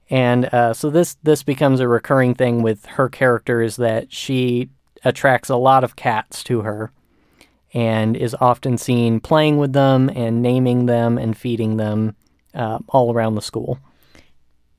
And 0.10 0.46
uh, 0.54 0.74
so 0.74 0.90
this 0.90 1.18
this 1.24 1.44
becomes 1.44 1.82
a 1.82 1.88
recurring 1.88 2.34
thing 2.36 2.62
with 2.62 2.86
her 2.86 3.10
character 3.10 3.62
is 3.62 3.76
that 3.76 4.14
she 4.14 4.70
attracts 5.04 5.50
a 5.50 5.58
lot 5.58 5.84
of 5.84 5.98
cats 5.98 6.44
to 6.46 6.62
her, 6.62 6.92
and 7.74 8.16
is 8.16 8.36
often 8.40 8.78
seen 8.78 9.20
playing 9.20 9.58
with 9.58 9.74
them 9.74 10.10
and 10.16 10.42
naming 10.42 10.86
them 10.86 11.18
and 11.18 11.38
feeding 11.38 11.76
them. 11.76 12.16
uh, 12.54 12.80
all 12.90 13.14
around 13.14 13.36
the 13.36 13.42
school. 13.42 13.78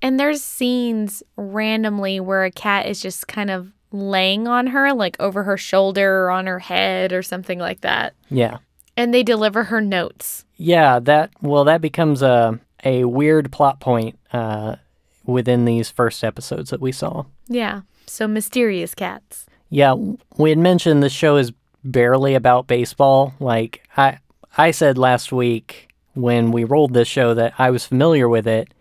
And 0.03 0.19
there's 0.19 0.43
scenes 0.43 1.23
randomly 1.37 2.19
where 2.19 2.45
a 2.45 2.51
cat 2.51 2.87
is 2.87 3.01
just 3.01 3.29
kind 3.29 3.51
of 3.51 3.73
laying 3.93 4.49
on 4.49 4.69
her, 4.69 4.93
like 4.93 5.17
over 5.21 5.45
her 5.45 5.57
shoulder 5.57 6.25
or 6.25 6.31
on 6.31 6.47
her 6.47 6.59
head 6.59 7.13
or 7.13 7.23
something 7.23 7.59
like 7.61 7.83
that. 7.83 8.15
Yeah. 8.31 8.59
And 8.99 9.15
they 9.15 9.23
deliver 9.23 9.65
her 9.65 9.81
notes. 9.81 10.45
Yeah, 10.57 10.99
that 10.99 11.31
well, 11.41 11.65
that 11.65 11.81
becomes 11.81 12.21
a 12.21 12.59
a 12.85 13.05
weird 13.05 13.53
plot 13.53 13.79
point 13.79 14.19
uh, 14.33 14.77
within 15.25 15.65
these 15.65 15.89
first 15.89 16.25
episodes 16.25 16.71
that 16.71 16.81
we 16.81 16.91
saw. 16.91 17.25
Yeah. 17.47 17.83
So 18.07 18.27
mysterious 18.27 18.95
cats. 18.95 19.47
Yeah, 19.71 19.95
we 20.37 20.51
had 20.51 20.59
mentioned 20.59 21.03
the 21.03 21.09
show 21.09 21.37
is 21.37 21.53
barely 21.85 22.35
about 22.35 22.67
baseball. 22.67 23.35
Like 23.39 23.87
I 23.97 24.19
I 24.57 24.73
said 24.73 24.99
last 24.99 25.31
week 25.31 25.89
when 26.15 26.51
we 26.51 26.65
rolled 26.65 26.93
this 26.93 27.07
show 27.07 27.35
that 27.35 27.55
I 27.59 27.71
was 27.71 27.87
familiar 27.87 28.29
with 28.29 28.49
it 28.49 28.75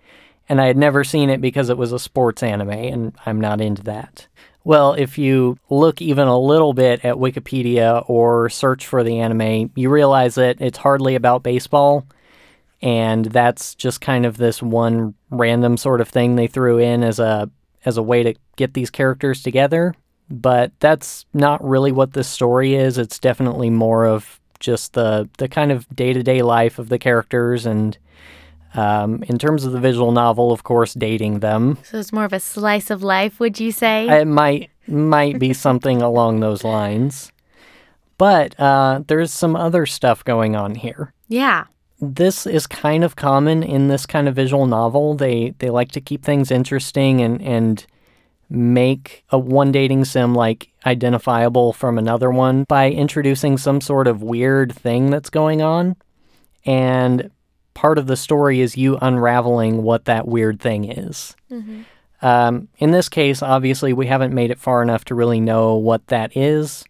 and 0.49 0.59
I 0.59 0.65
had 0.65 0.77
never 0.77 1.03
seen 1.03 1.29
it 1.29 1.41
because 1.41 1.69
it 1.69 1.77
was 1.77 1.91
a 1.91 1.99
sports 1.99 2.41
anime 2.41 2.71
and 2.71 3.13
I'm 3.25 3.39
not 3.39 3.61
into 3.61 3.83
that. 3.83 4.27
Well, 4.67 4.95
if 4.95 5.17
you 5.17 5.57
look 5.69 6.01
even 6.01 6.27
a 6.27 6.37
little 6.37 6.73
bit 6.73 7.05
at 7.05 7.15
Wikipedia 7.15 8.03
or 8.09 8.49
search 8.49 8.85
for 8.85 9.01
the 9.01 9.21
anime, 9.21 9.71
you 9.75 9.89
realize 9.89 10.35
that 10.35 10.59
it's 10.59 10.79
hardly 10.79 11.15
about 11.15 11.41
baseball. 11.41 12.05
And 12.81 13.23
that's 13.23 13.75
just 13.75 14.01
kind 14.01 14.25
of 14.25 14.35
this 14.35 14.61
one 14.61 15.13
random 15.29 15.77
sort 15.77 16.01
of 16.01 16.09
thing 16.09 16.35
they 16.35 16.47
threw 16.47 16.79
in 16.79 17.01
as 17.01 17.17
a 17.17 17.49
as 17.85 17.95
a 17.95 18.03
way 18.03 18.23
to 18.23 18.33
get 18.57 18.73
these 18.73 18.89
characters 18.89 19.41
together. 19.41 19.95
But 20.29 20.73
that's 20.81 21.25
not 21.33 21.63
really 21.63 21.93
what 21.93 22.11
this 22.11 22.27
story 22.27 22.75
is. 22.75 22.97
It's 22.97 23.19
definitely 23.19 23.69
more 23.69 24.05
of 24.05 24.37
just 24.59 24.95
the 24.95 25.29
the 25.37 25.47
kind 25.47 25.71
of 25.71 25.87
day 25.95 26.11
to 26.11 26.23
day 26.23 26.41
life 26.41 26.77
of 26.77 26.89
the 26.89 26.99
characters 26.99 27.65
and 27.65 27.97
um, 28.73 29.23
in 29.23 29.37
terms 29.37 29.65
of 29.65 29.71
the 29.71 29.79
visual 29.79 30.11
novel, 30.11 30.51
of 30.51 30.63
course, 30.63 30.93
dating 30.93 31.39
them. 31.39 31.77
So 31.83 31.97
it's 31.99 32.13
more 32.13 32.25
of 32.25 32.33
a 32.33 32.39
slice 32.39 32.89
of 32.89 33.03
life, 33.03 33.39
would 33.39 33.59
you 33.59 33.71
say? 33.71 34.07
It 34.21 34.25
might 34.27 34.69
might 34.87 35.37
be 35.39 35.53
something 35.53 36.01
along 36.01 36.39
those 36.39 36.63
lines. 36.63 37.31
But 38.17 38.59
uh, 38.59 39.01
there's 39.07 39.31
some 39.31 39.55
other 39.55 39.85
stuff 39.85 40.23
going 40.23 40.55
on 40.55 40.75
here. 40.75 41.13
yeah. 41.27 41.65
This 41.99 42.45
is 42.45 42.67
kind 42.67 43.03
of 43.03 43.15
common 43.15 43.63
in 43.63 43.87
this 43.87 44.05
kind 44.05 44.27
of 44.27 44.35
visual 44.35 44.67
novel. 44.67 45.15
They 45.15 45.55
they 45.57 45.71
like 45.71 45.91
to 45.93 46.01
keep 46.01 46.23
things 46.23 46.51
interesting 46.51 47.21
and 47.21 47.41
and 47.41 47.83
make 48.51 49.23
a 49.31 49.39
one 49.39 49.71
dating 49.71 50.05
sim 50.05 50.35
like 50.35 50.69
identifiable 50.85 51.73
from 51.73 51.97
another 51.97 52.29
one 52.29 52.65
by 52.67 52.91
introducing 52.91 53.57
some 53.57 53.81
sort 53.81 54.07
of 54.07 54.21
weird 54.21 54.71
thing 54.73 55.09
that's 55.09 55.31
going 55.31 55.63
on. 55.63 55.95
And 56.65 57.31
part 57.77 57.99
of 57.99 58.07
the 58.07 58.17
story 58.17 58.59
is 58.59 58.75
you 58.75 58.97
unraveling 59.03 59.83
what 59.83 60.05
that 60.05 60.27
weird 60.27 60.59
thing 60.59 60.91
is. 60.91 61.35
Um, 62.23 62.69
in 62.79 62.89
this 62.89 63.07
case, 63.07 63.43
obviously, 63.43 63.93
we 63.93 64.07
haven't 64.07 64.33
made 64.33 64.49
it 64.49 64.57
far 64.57 64.81
enough 64.81 65.05
to 65.05 65.15
really 65.15 65.39
know 65.39 65.75
what 65.75 66.07
that 66.07 66.35
is, 66.35 66.83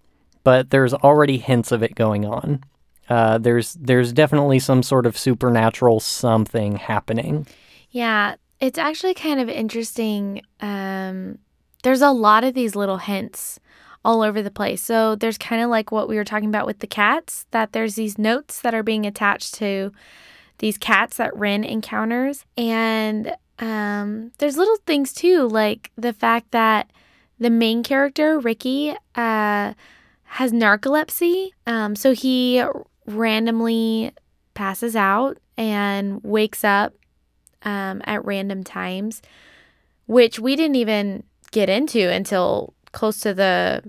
but 0.45 0.69
there's 0.69 0.93
already 0.93 1.39
hints 1.39 1.73
of 1.73 1.83
it 1.83 1.93
going 1.93 2.23
on. 2.23 2.63
Uh, 3.09 3.37
there's 3.37 3.73
there's 3.73 4.13
definitely 4.13 4.59
some 4.59 4.81
sort 4.81 5.05
of 5.05 5.17
supernatural 5.17 5.99
something 5.99 6.77
happening. 6.77 7.45
Yeah, 7.91 8.35
it's 8.61 8.79
actually 8.79 9.13
kind 9.13 9.41
of 9.41 9.49
interesting. 9.49 10.41
Um, 10.61 11.37
there's 11.83 12.01
a 12.01 12.11
lot 12.11 12.45
of 12.45 12.53
these 12.53 12.77
little 12.77 12.99
hints 12.99 13.59
all 14.05 14.21
over 14.21 14.41
the 14.41 14.51
place. 14.51 14.81
So 14.81 15.15
there's 15.15 15.37
kind 15.37 15.61
of 15.61 15.69
like 15.69 15.91
what 15.91 16.07
we 16.07 16.15
were 16.15 16.23
talking 16.23 16.47
about 16.47 16.65
with 16.65 16.79
the 16.79 16.87
cats, 16.87 17.45
that 17.51 17.73
there's 17.73 17.95
these 17.95 18.17
notes 18.17 18.61
that 18.61 18.73
are 18.73 18.83
being 18.83 19.05
attached 19.05 19.53
to 19.55 19.91
these 20.59 20.77
cats 20.77 21.17
that 21.17 21.35
Rin 21.35 21.63
encounters. 21.63 22.45
And 22.57 23.35
um, 23.59 24.31
there's 24.37 24.57
little 24.57 24.77
things 24.85 25.13
too, 25.13 25.47
like 25.47 25.91
the 25.95 26.13
fact 26.13 26.51
that 26.51 26.91
the 27.39 27.49
main 27.49 27.83
character, 27.83 28.39
Riki, 28.39 28.95
uh, 29.15 29.73
has 30.23 30.51
narcolepsy. 30.51 31.51
Um, 31.65 31.95
so 31.95 32.13
he 32.13 32.63
randomly 33.05 34.11
passes 34.53 34.95
out 34.95 35.37
and 35.57 36.23
wakes 36.23 36.63
up 36.63 36.93
um, 37.63 38.01
at 38.05 38.23
random 38.25 38.63
times, 38.63 39.21
which 40.05 40.39
we 40.39 40.55
didn't 40.55 40.75
even 40.75 41.23
get 41.51 41.69
into 41.69 42.09
until 42.11 42.73
close 42.91 43.19
to 43.19 43.33
the 43.33 43.83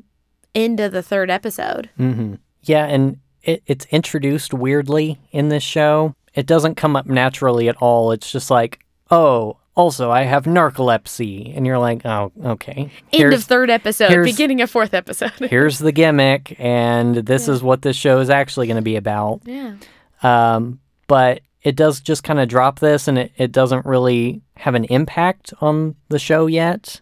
end 0.54 0.80
of 0.80 0.92
the 0.92 1.02
third 1.02 1.30
episode. 1.30 1.90
hmm 1.96 2.34
Yeah, 2.62 2.86
and 2.86 3.18
it, 3.42 3.62
it's 3.66 3.86
introduced 3.90 4.52
weirdly 4.52 5.18
in 5.30 5.48
this 5.48 5.62
show. 5.62 6.14
It 6.38 6.46
doesn't 6.46 6.76
come 6.76 6.94
up 6.94 7.06
naturally 7.06 7.68
at 7.68 7.74
all. 7.78 8.12
It's 8.12 8.30
just 8.30 8.48
like, 8.48 8.78
oh, 9.10 9.56
also 9.74 10.12
I 10.12 10.22
have 10.22 10.44
narcolepsy, 10.44 11.52
and 11.56 11.66
you're 11.66 11.80
like, 11.80 12.06
oh, 12.06 12.30
okay. 12.44 12.92
End 13.12 13.32
of 13.34 13.42
third 13.42 13.70
episode, 13.70 14.22
beginning 14.22 14.60
of 14.60 14.70
fourth 14.70 14.94
episode. 14.94 15.32
here's 15.50 15.80
the 15.80 15.90
gimmick, 15.90 16.54
and 16.60 17.16
this 17.16 17.48
is 17.48 17.60
what 17.60 17.82
this 17.82 17.96
show 17.96 18.20
is 18.20 18.30
actually 18.30 18.68
going 18.68 18.76
to 18.76 18.82
be 18.82 18.94
about. 18.94 19.40
yeah. 19.46 19.78
Um, 20.22 20.78
but 21.08 21.40
it 21.64 21.74
does 21.74 22.00
just 22.00 22.22
kind 22.22 22.38
of 22.38 22.48
drop 22.48 22.78
this, 22.78 23.08
and 23.08 23.18
it, 23.18 23.32
it 23.36 23.50
doesn't 23.50 23.84
really 23.84 24.40
have 24.58 24.76
an 24.76 24.84
impact 24.84 25.52
on 25.60 25.96
the 26.08 26.20
show 26.20 26.46
yet. 26.46 27.00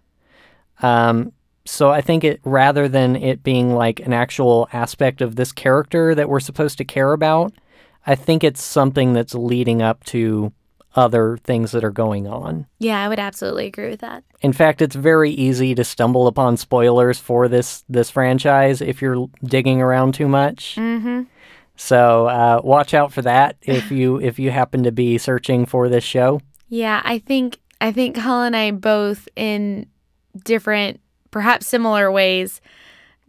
Um, 0.81 1.33
so 1.67 1.91
I 1.91 2.01
think 2.01 2.25
it 2.25 2.41
rather 2.43 2.89
than 2.89 3.17
it 3.17 3.43
being 3.43 3.75
like 3.75 4.01
an 4.01 4.15
actual 4.15 4.67
aspect 4.73 5.21
of 5.21 5.37
this 5.37 5.53
character 5.53 6.15
that 6.15 6.31
we're 6.31 6.41
supposed 6.41 6.79
to 6.79 6.87
care 6.87 7.13
about, 7.13 7.53
I 8.07 8.15
think 8.15 8.45
it's 8.45 8.63
something 8.63 9.13
that's 9.13 9.35
leading 9.35 9.83
up 9.83 10.05
to 10.05 10.53
other 10.95 11.39
things 11.45 11.73
that 11.73 11.85
are 11.85 11.91
going 11.91 12.27
on. 12.27 12.67
Yeah, 12.79 13.03
I 13.03 13.09
would 13.09 13.19
absolutely 13.19 13.67
agree 13.67 13.91
with 13.91 14.01
that. 14.01 14.25
In 14.41 14.53
fact, 14.53 14.81
it's 14.81 14.97
very 14.97 15.31
easy 15.31 15.75
to 15.75 15.85
stumble 15.85 16.27
upon 16.27 16.57
spoilers 16.57 17.19
for 17.21 17.49
this 17.49 17.85
this 17.89 18.11
franchise 18.11 18.81
if 18.81 19.03
you're 19.03 19.29
digging 19.45 19.83
around 19.83 20.15
too 20.15 20.29
much. 20.29 20.77
Mm-hmm. 20.77 21.23
So 21.77 22.27
uh, 22.29 22.61
watch 22.65 22.95
out 22.95 23.13
for 23.13 23.23
that 23.23 23.57
if 23.63 23.91
you 23.91 24.19
if 24.21 24.39
you 24.39 24.51
happen 24.51 24.83
to 24.85 24.93
be 24.93 25.19
searching 25.19 25.67
for 25.67 25.89
this 25.89 26.05
show. 26.05 26.41
Yeah, 26.69 27.03
I 27.05 27.19
think 27.19 27.59
I 27.81 27.93
think 27.93 28.17
Colin 28.17 28.55
and 28.55 28.57
I 28.57 28.71
both 28.71 29.29
in 29.37 29.87
different, 30.45 31.01
perhaps 31.31 31.67
similar 31.67 32.11
ways, 32.11 32.61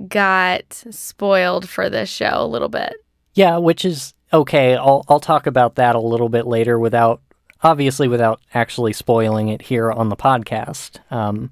got 0.07 0.71
spoiled 0.89 1.67
for 1.67 1.89
this 1.89 2.09
show 2.09 2.35
a 2.35 2.47
little 2.47 2.69
bit. 2.69 2.93
Yeah, 3.33 3.57
which 3.57 3.85
is 3.85 4.13
okay. 4.31 4.75
I'll 4.75 5.05
I'll 5.07 5.19
talk 5.19 5.47
about 5.47 5.75
that 5.75 5.95
a 5.95 5.99
little 5.99 6.29
bit 6.29 6.47
later 6.47 6.79
without 6.79 7.21
obviously 7.63 8.07
without 8.07 8.41
actually 8.53 8.93
spoiling 8.93 9.49
it 9.49 9.63
here 9.63 9.91
on 9.91 10.09
the 10.09 10.15
podcast. 10.15 10.99
Um, 11.11 11.51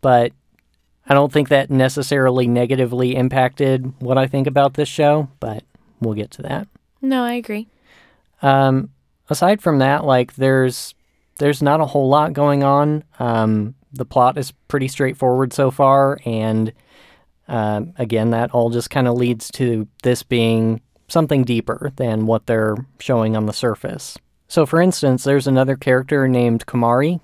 but 0.00 0.32
I 1.06 1.14
don't 1.14 1.32
think 1.32 1.48
that 1.48 1.70
necessarily 1.70 2.46
negatively 2.46 3.16
impacted 3.16 3.92
what 4.00 4.18
I 4.18 4.26
think 4.26 4.46
about 4.46 4.74
this 4.74 4.88
show. 4.88 5.28
But 5.40 5.64
we'll 6.00 6.14
get 6.14 6.30
to 6.32 6.42
that. 6.42 6.68
No, 7.02 7.24
I 7.24 7.34
agree. 7.34 7.68
Um, 8.42 8.90
aside 9.28 9.62
from 9.62 9.78
that, 9.78 10.04
like 10.04 10.34
there's 10.34 10.94
there's 11.38 11.62
not 11.62 11.80
a 11.80 11.86
whole 11.86 12.08
lot 12.08 12.32
going 12.32 12.62
on. 12.62 13.04
Um, 13.18 13.74
the 13.92 14.04
plot 14.04 14.38
is 14.38 14.52
pretty 14.68 14.88
straightforward 14.88 15.52
so 15.52 15.70
far, 15.70 16.20
and 16.24 16.72
um, 17.48 17.92
again, 17.96 18.30
that 18.30 18.52
all 18.52 18.70
just 18.70 18.90
kind 18.90 19.08
of 19.08 19.16
leads 19.16 19.50
to 19.52 19.88
this 20.02 20.22
being 20.22 20.80
something 21.10 21.44
deeper 21.44 21.92
than 21.96 22.26
what 22.26 22.46
they're 22.46 22.76
showing 22.98 23.36
on 23.36 23.46
the 23.46 23.52
surface. 23.52 24.16
So, 24.48 24.66
for 24.66 24.80
instance, 24.80 25.24
there's 25.24 25.46
another 25.46 25.76
character 25.76 26.26
named 26.26 26.66
Komari, 26.66 27.20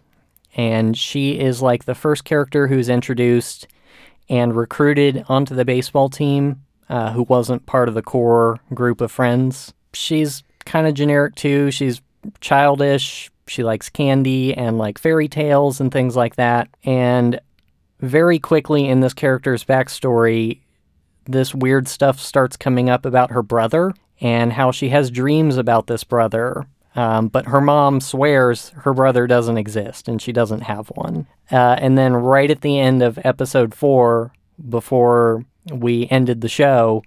and 0.54 0.96
she 0.96 1.38
is 1.38 1.60
like 1.62 1.84
the 1.84 1.94
first 1.94 2.24
character 2.24 2.68
who's 2.68 2.88
introduced 2.88 3.66
and 4.28 4.54
recruited 4.54 5.24
onto 5.28 5.54
the 5.54 5.64
baseball 5.64 6.08
team 6.08 6.62
uh, 6.88 7.12
who 7.12 7.24
wasn't 7.24 7.66
part 7.66 7.88
of 7.88 7.94
the 7.94 8.02
core 8.02 8.60
group 8.74 9.00
of 9.00 9.10
friends. 9.10 9.72
She's 9.92 10.42
kind 10.64 10.86
of 10.86 10.94
generic 10.94 11.34
too. 11.34 11.70
She's 11.70 12.00
childish. 12.40 13.30
She 13.48 13.62
likes 13.62 13.88
candy 13.88 14.54
and 14.54 14.78
like 14.78 14.98
fairy 14.98 15.28
tales 15.28 15.80
and 15.80 15.92
things 15.92 16.16
like 16.16 16.36
that. 16.36 16.68
And 16.84 17.40
very 18.00 18.38
quickly 18.38 18.86
in 18.88 19.00
this 19.00 19.14
character's 19.14 19.64
backstory, 19.64 20.60
this 21.26 21.54
weird 21.54 21.88
stuff 21.88 22.18
starts 22.20 22.56
coming 22.56 22.88
up 22.88 23.04
about 23.04 23.30
her 23.30 23.42
brother 23.42 23.92
and 24.20 24.52
how 24.52 24.70
she 24.70 24.88
has 24.90 25.10
dreams 25.10 25.56
about 25.56 25.86
this 25.86 26.04
brother. 26.04 26.66
Um, 26.94 27.28
but 27.28 27.46
her 27.46 27.60
mom 27.60 28.00
swears 28.00 28.70
her 28.70 28.94
brother 28.94 29.26
doesn't 29.26 29.58
exist 29.58 30.08
and 30.08 30.20
she 30.20 30.32
doesn't 30.32 30.62
have 30.62 30.88
one. 30.88 31.26
Uh, 31.52 31.76
and 31.78 31.98
then, 31.98 32.14
right 32.14 32.50
at 32.50 32.62
the 32.62 32.78
end 32.78 33.02
of 33.02 33.18
episode 33.22 33.74
four, 33.74 34.32
before 34.68 35.44
we 35.70 36.08
ended 36.10 36.40
the 36.40 36.48
show, 36.48 37.02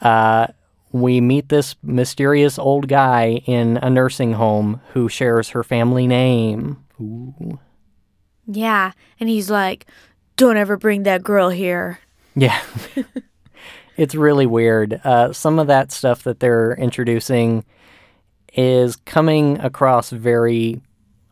uh, 0.00 0.48
we 0.90 1.20
meet 1.20 1.48
this 1.48 1.76
mysterious 1.82 2.58
old 2.58 2.88
guy 2.88 3.40
in 3.46 3.76
a 3.76 3.88
nursing 3.88 4.32
home 4.32 4.80
who 4.94 5.08
shares 5.08 5.50
her 5.50 5.62
family 5.62 6.08
name. 6.08 6.84
Ooh. 7.00 7.60
Yeah, 8.46 8.90
and 9.20 9.28
he's 9.28 9.48
like, 9.48 9.86
"Don't 10.36 10.56
ever 10.56 10.76
bring 10.76 11.04
that 11.04 11.22
girl 11.22 11.50
here." 11.50 12.00
Yeah. 12.34 12.60
it's 14.00 14.14
really 14.14 14.46
weird. 14.46 14.98
Uh, 15.04 15.30
some 15.30 15.58
of 15.58 15.66
that 15.66 15.92
stuff 15.92 16.22
that 16.22 16.40
they're 16.40 16.72
introducing, 16.76 17.66
is 18.54 18.96
coming 18.96 19.60
across 19.60 20.08
very 20.08 20.80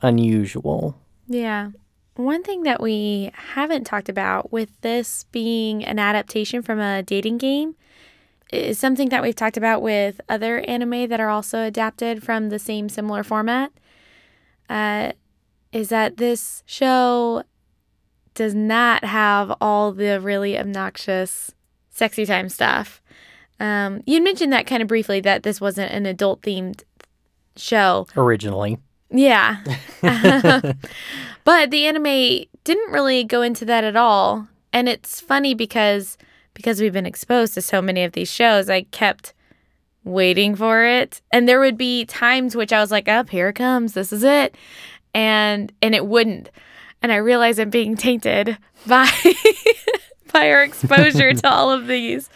unusual. 0.03 0.95
Yeah. 1.27 1.71
One 2.17 2.43
thing 2.43 2.65
that 2.65 2.83
we 2.83 3.31
haven't 3.33 3.85
talked 3.85 4.11
about 4.11 4.53
with 4.53 4.79
this 4.83 5.25
being 5.33 5.83
an 5.83 5.99
adaptation 5.99 6.63
from 6.63 6.79
a 6.79 7.03
dating 7.03 7.39
game 7.39 7.75
is 8.53 8.79
something 8.79 9.09
that 9.09 9.23
we've 9.23 9.35
talked 9.35 9.57
about 9.57 9.81
with 9.81 10.21
other 10.29 10.61
anime 10.61 11.09
that 11.09 11.21
are 11.21 11.31
also 11.31 11.63
adapted 11.63 12.23
from 12.23 12.51
the 12.51 12.59
same 12.59 12.91
similar 12.91 13.23
format. 13.23 13.73
Uh, 14.69 15.13
is 15.73 15.89
that 15.89 16.19
this 16.19 16.63
show 16.67 17.43
does 18.35 18.55
not 18.55 19.05
have 19.05 19.57
all 19.59 19.93
the 19.93 20.21
really 20.21 20.59
obnoxious 20.59 21.55
sexy 21.99 22.25
time 22.25 22.49
stuff. 22.49 23.03
Um, 23.61 24.03
you 24.07 24.23
mentioned 24.23 24.53
that 24.53 24.67
kind 24.67 24.83
of 24.83 24.89
briefly 24.89 25.21
that 25.21 25.43
this 25.43 25.61
wasn't 25.61 25.93
an 25.93 26.07
adult 26.07 26.43
themed 26.43 26.85
show 27.57 28.07
originally. 28.17 28.79
Yeah. 29.11 29.57
but 31.45 31.71
the 31.71 31.87
anime 31.87 32.45
didn't 32.65 32.93
really 32.93 33.25
go 33.25 33.43
into 33.43 33.65
that 33.65 33.85
at 33.85 33.97
all. 33.97 34.47
And 34.73 34.89
it's 34.89 35.21
funny 35.21 35.55
because 35.55 36.17
because 36.55 36.81
we've 36.81 36.93
been 36.93 37.07
exposed 37.07 37.55
to 37.55 37.63
so 37.63 37.81
many 37.81 38.03
of 38.05 38.13
these 38.13 38.31
shows, 38.31 38.69
I 38.69 38.83
kept 38.83 39.33
waiting 40.05 40.57
for 40.57 40.85
it. 40.85 41.21
And 41.33 41.49
there 41.49 41.61
would 41.61 41.79
be 41.79 42.05
times 42.05 42.57
which 42.57 42.73
I 42.73 42.81
was 42.81 42.91
like, 42.91 43.09
up, 43.09 43.27
oh, 43.29 43.31
here 43.31 43.49
it 43.49 43.55
comes. 43.55 43.95
This 43.95 44.13
is 44.13 44.25
it. 44.25 44.55
And 45.15 45.73
and 45.83 45.95
it 45.95 46.07
wouldn't. 46.07 46.51
And 47.01 47.13
I 47.13 47.17
realized 47.17 47.61
I'm 47.61 47.71
being 47.71 47.97
tainted 47.97 48.59
by 48.87 49.09
by 50.33 50.51
our 50.51 50.63
exposure 50.63 51.33
to 51.35 51.49
all 51.49 51.71
of 51.71 51.87
these. 51.87 52.29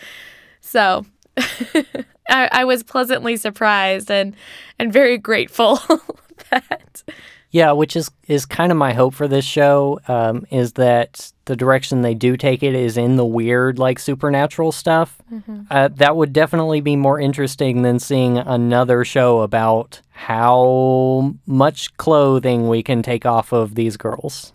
So 0.61 1.05
I, 1.37 2.49
I 2.53 2.65
was 2.65 2.83
pleasantly 2.83 3.37
surprised 3.37 4.11
and 4.11 4.35
and 4.79 4.93
very 4.93 5.19
grateful 5.19 5.81
that. 6.51 7.03
Yeah, 7.51 7.73
which 7.73 7.97
is 7.97 8.11
is 8.29 8.47
kind 8.47 8.73
of 8.73 8.79
my 8.79 8.95
hope 8.95 9.13
for 9.13 9.29
this 9.29 9.45
show 9.45 10.01
um, 10.09 10.47
is 10.51 10.73
that 10.75 11.31
the 11.45 11.55
direction 11.55 12.01
they 12.01 12.15
do 12.15 12.37
take 12.37 12.63
it 12.63 12.75
is 12.75 12.97
in 12.97 13.17
the 13.17 13.27
weird, 13.27 13.79
like 13.79 13.99
supernatural 13.99 14.73
stuff. 14.73 15.21
Mm-hmm. 15.31 15.65
Uh, 15.71 15.89
that 15.89 16.17
would 16.17 16.33
definitely 16.33 16.81
be 16.81 16.97
more 16.97 17.21
interesting 17.21 17.83
than 17.83 17.99
seeing 17.99 18.39
another 18.39 19.05
show 19.05 19.41
about 19.41 20.01
how 20.13 21.35
much 21.47 21.95
clothing 21.99 22.69
we 22.69 22.83
can 22.83 23.03
take 23.03 23.27
off 23.27 23.53
of 23.53 23.75
these 23.75 23.99
girls. 23.99 24.55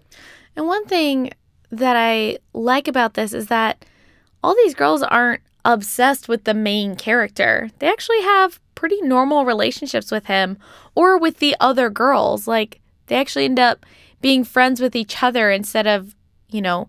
And 0.56 0.66
one 0.66 0.86
thing 0.86 1.30
that 1.72 1.96
I 1.96 2.38
like 2.54 2.88
about 2.88 3.16
this 3.16 3.34
is 3.34 3.48
that 3.48 3.86
all 4.44 4.56
these 4.56 4.76
girls 4.76 5.04
aren't 5.04 5.42
obsessed 5.66 6.28
with 6.30 6.46
the 6.46 6.54
main 6.54 6.96
character. 6.96 7.70
They 7.80 7.90
actually 7.90 8.22
have 8.22 8.60
pretty 8.76 9.02
normal 9.02 9.44
relationships 9.44 10.12
with 10.12 10.28
him 10.28 10.58
or 10.96 11.18
with 11.18 11.40
the 11.40 11.56
other 11.60 11.90
girls. 11.90 12.48
Like 12.48 12.80
they 13.08 13.16
actually 13.16 13.46
end 13.46 13.60
up 13.60 13.86
being 14.22 14.44
friends 14.44 14.80
with 14.80 14.96
each 14.96 15.22
other 15.22 15.52
instead 15.52 15.88
of, 15.88 16.16
you 16.50 16.62
know, 16.62 16.88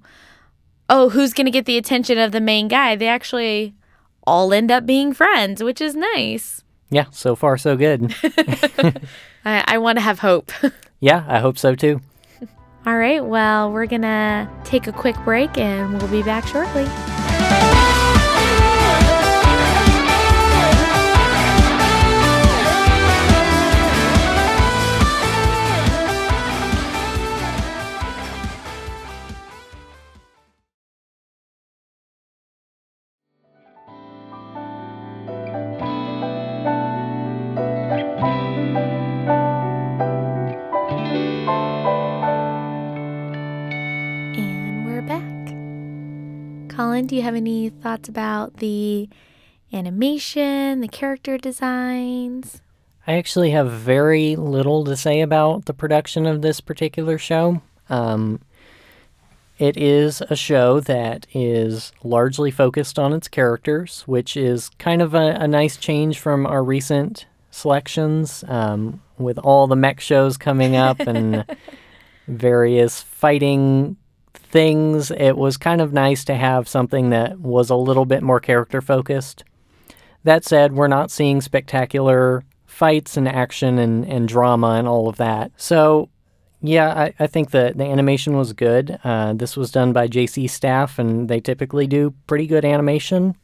oh, 0.88 1.10
who's 1.10 1.32
going 1.32 1.46
to 1.46 1.50
get 1.50 1.66
the 1.66 1.76
attention 1.76 2.18
of 2.18 2.32
the 2.32 2.40
main 2.40 2.68
guy? 2.68 2.94
They 2.94 3.08
actually 3.08 3.74
all 4.26 4.52
end 4.52 4.70
up 4.70 4.86
being 4.86 5.12
friends, 5.12 5.62
which 5.62 5.80
is 5.80 5.94
nice. 5.94 6.62
Yeah, 6.90 7.06
so 7.10 7.34
far 7.34 7.58
so 7.58 7.76
good. 7.76 8.14
I, 9.44 9.64
I 9.66 9.78
want 9.78 9.98
to 9.98 10.02
have 10.02 10.20
hope. 10.20 10.50
yeah, 11.00 11.24
I 11.28 11.40
hope 11.40 11.58
so 11.58 11.74
too. 11.74 12.00
All 12.86 12.96
right, 12.96 13.24
well, 13.24 13.70
we're 13.72 13.86
going 13.86 14.02
to 14.02 14.48
take 14.64 14.86
a 14.86 14.92
quick 14.92 15.16
break 15.24 15.58
and 15.58 15.98
we'll 15.98 16.10
be 16.10 16.22
back 16.22 16.46
shortly. 16.46 16.86
Do 46.78 47.16
you 47.16 47.22
have 47.22 47.34
any 47.34 47.70
thoughts 47.70 48.08
about 48.08 48.58
the 48.58 49.08
animation, 49.72 50.80
the 50.80 50.86
character 50.86 51.36
designs? 51.36 52.62
I 53.04 53.14
actually 53.14 53.50
have 53.50 53.72
very 53.72 54.36
little 54.36 54.84
to 54.84 54.96
say 54.96 55.20
about 55.20 55.64
the 55.64 55.74
production 55.74 56.24
of 56.24 56.40
this 56.40 56.60
particular 56.60 57.18
show. 57.18 57.62
Um, 57.88 58.40
it 59.58 59.76
is 59.76 60.20
a 60.30 60.36
show 60.36 60.78
that 60.78 61.26
is 61.34 61.90
largely 62.04 62.52
focused 62.52 62.96
on 62.96 63.12
its 63.12 63.26
characters, 63.26 64.02
which 64.06 64.36
is 64.36 64.68
kind 64.78 65.02
of 65.02 65.14
a, 65.14 65.36
a 65.40 65.48
nice 65.48 65.76
change 65.76 66.20
from 66.20 66.46
our 66.46 66.62
recent 66.62 67.26
selections 67.50 68.44
um, 68.46 69.02
with 69.18 69.36
all 69.38 69.66
the 69.66 69.74
mech 69.74 69.98
shows 69.98 70.36
coming 70.36 70.76
up 70.76 71.00
and 71.00 71.44
various 72.28 73.02
fighting 73.02 73.96
things, 74.48 75.10
it 75.10 75.36
was 75.36 75.56
kind 75.56 75.80
of 75.80 75.92
nice 75.92 76.24
to 76.24 76.34
have 76.34 76.68
something 76.68 77.10
that 77.10 77.38
was 77.38 77.70
a 77.70 77.76
little 77.76 78.06
bit 78.06 78.22
more 78.22 78.40
character 78.40 78.80
focused. 78.80 79.44
That 80.24 80.44
said, 80.44 80.72
we're 80.72 80.88
not 80.88 81.10
seeing 81.10 81.40
spectacular 81.40 82.42
fights 82.66 83.16
and 83.16 83.28
action 83.28 83.78
and, 83.78 84.06
and 84.06 84.26
drama 84.26 84.72
and 84.72 84.88
all 84.88 85.08
of 85.08 85.16
that. 85.16 85.52
So, 85.56 86.08
yeah, 86.62 86.88
I, 86.92 87.14
I 87.18 87.26
think 87.26 87.50
the, 87.50 87.72
the 87.74 87.84
animation 87.84 88.36
was 88.36 88.52
good. 88.52 88.98
Uh, 89.04 89.34
this 89.34 89.56
was 89.56 89.70
done 89.70 89.92
by 89.92 90.08
JC 90.08 90.48
Staff, 90.48 90.98
and 90.98 91.28
they 91.28 91.40
typically 91.40 91.86
do 91.86 92.14
pretty 92.26 92.46
good 92.46 92.64
animation. 92.64 93.36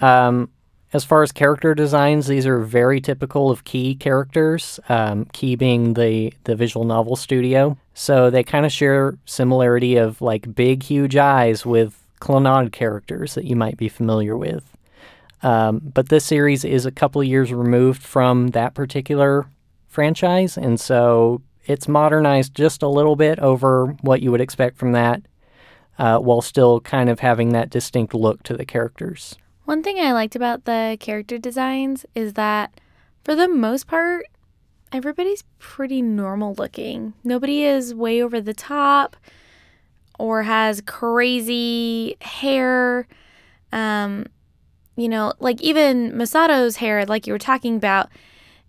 Um, 0.00 0.50
as 0.92 1.04
far 1.04 1.22
as 1.22 1.32
character 1.32 1.74
designs, 1.74 2.26
these 2.26 2.46
are 2.46 2.60
very 2.60 3.00
typical 3.00 3.50
of 3.50 3.64
Key 3.64 3.94
characters, 3.94 4.78
um, 4.88 5.24
Key 5.26 5.56
being 5.56 5.94
the, 5.94 6.32
the 6.44 6.54
visual 6.54 6.86
novel 6.86 7.16
studio. 7.16 7.76
So 7.94 8.30
they 8.30 8.42
kind 8.42 8.64
of 8.64 8.72
share 8.72 9.18
similarity 9.24 9.96
of 9.96 10.22
like 10.22 10.54
big, 10.54 10.82
huge 10.84 11.16
eyes 11.16 11.66
with 11.66 12.02
Clannad 12.20 12.72
characters 12.72 13.34
that 13.34 13.44
you 13.44 13.56
might 13.56 13.76
be 13.76 13.88
familiar 13.88 14.36
with. 14.36 14.64
Um, 15.42 15.80
but 15.94 16.08
this 16.08 16.24
series 16.24 16.64
is 16.64 16.86
a 16.86 16.90
couple 16.90 17.22
years 17.22 17.52
removed 17.52 18.02
from 18.02 18.48
that 18.48 18.74
particular 18.74 19.46
franchise, 19.88 20.56
and 20.56 20.80
so 20.80 21.42
it's 21.66 21.88
modernized 21.88 22.54
just 22.54 22.82
a 22.82 22.88
little 22.88 23.16
bit 23.16 23.38
over 23.38 23.86
what 24.00 24.22
you 24.22 24.30
would 24.30 24.40
expect 24.40 24.78
from 24.78 24.92
that, 24.92 25.22
uh, 25.98 26.18
while 26.18 26.40
still 26.40 26.80
kind 26.80 27.10
of 27.10 27.20
having 27.20 27.50
that 27.50 27.70
distinct 27.70 28.14
look 28.14 28.42
to 28.44 28.56
the 28.56 28.64
characters. 28.64 29.36
One 29.66 29.82
thing 29.82 29.98
I 29.98 30.12
liked 30.12 30.36
about 30.36 30.64
the 30.64 30.96
character 31.00 31.38
designs 31.38 32.06
is 32.14 32.34
that, 32.34 32.80
for 33.24 33.34
the 33.34 33.48
most 33.48 33.88
part, 33.88 34.26
everybody's 34.92 35.42
pretty 35.58 36.00
normal 36.00 36.54
looking. 36.54 37.14
Nobody 37.24 37.64
is 37.64 37.92
way 37.92 38.22
over 38.22 38.40
the 38.40 38.54
top 38.54 39.16
or 40.20 40.44
has 40.44 40.80
crazy 40.82 42.16
hair. 42.20 43.08
Um, 43.72 44.26
you 44.94 45.08
know, 45.08 45.32
like 45.40 45.60
even 45.60 46.16
Masato's 46.16 46.76
hair, 46.76 47.04
like 47.04 47.26
you 47.26 47.32
were 47.32 47.38
talking 47.38 47.74
about, 47.74 48.08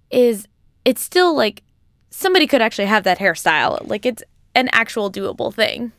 is 0.09 0.47
it's 0.83 1.03
still 1.03 1.35
like 1.35 1.61
somebody 2.09 2.47
could 2.47 2.63
actually 2.63 2.87
have 2.87 3.03
that 3.03 3.19
hairstyle. 3.19 3.87
Like 3.87 4.03
it's 4.03 4.23
an 4.55 4.67
actual 4.71 5.11
doable 5.11 5.53
thing. 5.53 5.91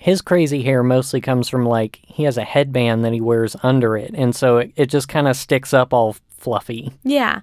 His 0.00 0.22
crazy 0.22 0.62
hair 0.62 0.84
mostly 0.84 1.20
comes 1.20 1.48
from 1.48 1.66
like 1.66 1.98
he 2.04 2.22
has 2.22 2.38
a 2.38 2.44
headband 2.44 3.04
that 3.04 3.12
he 3.12 3.20
wears 3.20 3.56
under 3.64 3.96
it, 3.96 4.12
and 4.14 4.34
so 4.34 4.58
it, 4.58 4.72
it 4.76 4.86
just 4.86 5.08
kind 5.08 5.26
of 5.26 5.36
sticks 5.36 5.74
up 5.74 5.92
all 5.92 6.16
fluffy. 6.30 6.92
Yeah. 7.02 7.40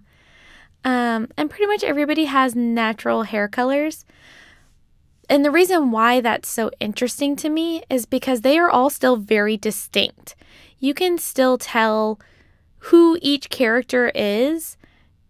Um, 0.85 1.27
and 1.35 1.49
pretty 1.49 1.65
much 1.65 1.83
everybody 1.83 2.25
has 2.25 2.55
natural 2.55 3.23
hair 3.23 3.49
colors. 3.49 4.05
And 5.29 5.43
the 5.43 5.51
reason 5.51 5.91
why 5.91 6.21
that's 6.21 6.47
so 6.47 6.71
interesting 6.79 7.35
to 7.37 7.49
me 7.49 7.83
is 7.89 8.05
because 8.05 8.41
they 8.41 8.57
are 8.57 8.69
all 8.69 8.89
still 8.89 9.17
very 9.17 9.57
distinct. 9.57 10.35
You 10.79 10.93
can 10.93 11.17
still 11.17 11.57
tell 11.57 12.19
who 12.77 13.17
each 13.21 13.49
character 13.49 14.11
is, 14.15 14.77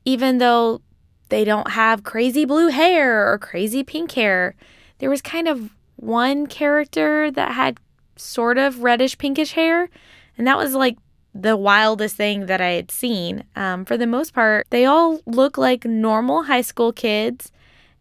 even 0.04 0.38
though 0.38 0.82
they 1.30 1.44
don't 1.44 1.72
have 1.72 2.04
crazy 2.04 2.46
blue 2.46 2.68
hair 2.68 3.32
or 3.32 3.40
crazy 3.40 3.84
pink 3.84 4.12
hair. 4.12 4.56
There 5.00 5.10
was 5.10 5.22
kind 5.22 5.48
of 5.48 5.75
one 5.96 6.48
character 6.48 7.32
that 7.32 7.54
had 7.54 7.80
sort 8.16 8.58
of 8.58 8.84
reddish 8.84 9.18
pinkish 9.18 9.54
hair, 9.54 9.90
and 10.38 10.48
that 10.48 10.58
was 10.58 10.74
like 10.74 10.98
the 11.34 11.58
wildest 11.58 12.16
thing 12.16 12.46
that 12.46 12.62
I 12.62 12.72
had 12.72 12.92
seen. 12.92 13.44
Um, 13.56 13.86
for 13.86 13.98
the 13.98 14.08
most 14.08 14.34
part, 14.34 14.68
they 14.70 14.86
all 14.86 15.20
look 15.26 15.58
like 15.58 15.86
normal 15.86 16.44
high 16.44 16.62
school 16.62 16.94
kids, 16.94 17.52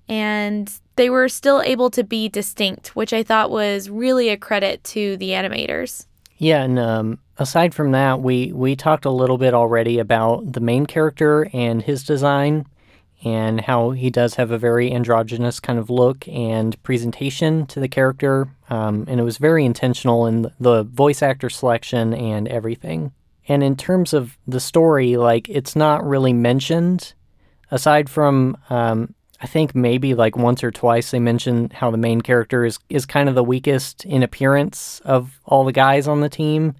and 0.09 0.71
they 0.97 1.11
were 1.11 1.29
still 1.29 1.61
able 1.63 1.91
to 1.91 2.05
be 2.05 2.29
distinct, 2.29 2.95
which 2.95 3.13
I 3.13 3.23
thought 3.23 3.51
was 3.51 3.91
really 3.91 4.29
a 4.29 4.37
credit 4.37 4.85
to 4.85 5.17
the 5.17 5.31
animators. 5.31 6.07
Yeah, 6.39 6.63
and 6.63 6.79
um, 6.79 7.19
aside 7.39 7.75
from 7.75 7.93
that, 7.93 8.21
we 8.21 8.53
we 8.53 8.77
talked 8.77 9.05
a 9.05 9.11
little 9.11 9.39
bit 9.39 9.55
already 9.55 9.99
about 9.99 10.53
the 10.53 10.61
main 10.61 10.87
character 10.87 11.49
and 11.53 11.83
his 11.83 12.05
design. 12.05 12.67
And 13.25 13.61
how 13.63 13.91
he 13.91 14.11
does 14.11 14.35
have 14.35 14.51
a 14.51 14.59
very 14.59 14.93
androgynous 14.93 15.59
kind 15.59 15.79
of 15.79 15.89
look 15.89 16.29
and 16.29 16.81
presentation 16.83 17.67
to 17.67 17.81
the 17.81 17.89
character. 17.89 18.49
Um, 18.69 19.07
and 19.09 19.19
it 19.19 19.25
was 19.25 19.39
very 19.39 19.65
intentional 19.65 20.27
in 20.27 20.51
the 20.61 20.85
voice 20.85 21.23
actor 21.23 21.49
selection 21.49 22.13
and 22.13 22.47
everything. 22.49 23.13
And 23.49 23.63
in 23.63 23.77
terms 23.77 24.13
of 24.13 24.37
the 24.47 24.61
story, 24.61 25.17
like 25.17 25.49
it's 25.49 25.75
not 25.75 26.05
really 26.07 26.33
mentioned 26.33 27.15
aside 27.71 28.11
from 28.11 28.57
um, 28.71 29.15
I 29.41 29.47
think 29.47 29.75
maybe 29.75 30.15
like 30.15 30.37
once 30.37 30.63
or 30.65 30.71
twice 30.71 31.11
they 31.11 31.19
mention 31.19 31.71
how 31.71 31.91
the 31.91 31.99
main 31.99 32.21
character 32.21 32.65
is 32.65 32.79
is 32.89 33.05
kind 33.05 33.29
of 33.29 33.35
the 33.35 33.45
weakest 33.45 34.05
in 34.05 34.23
appearance 34.23 35.01
of 35.05 35.39
all 35.45 35.65
the 35.65 35.73
guys 35.73 36.09
on 36.09 36.21
the 36.21 36.29
team, 36.29 36.75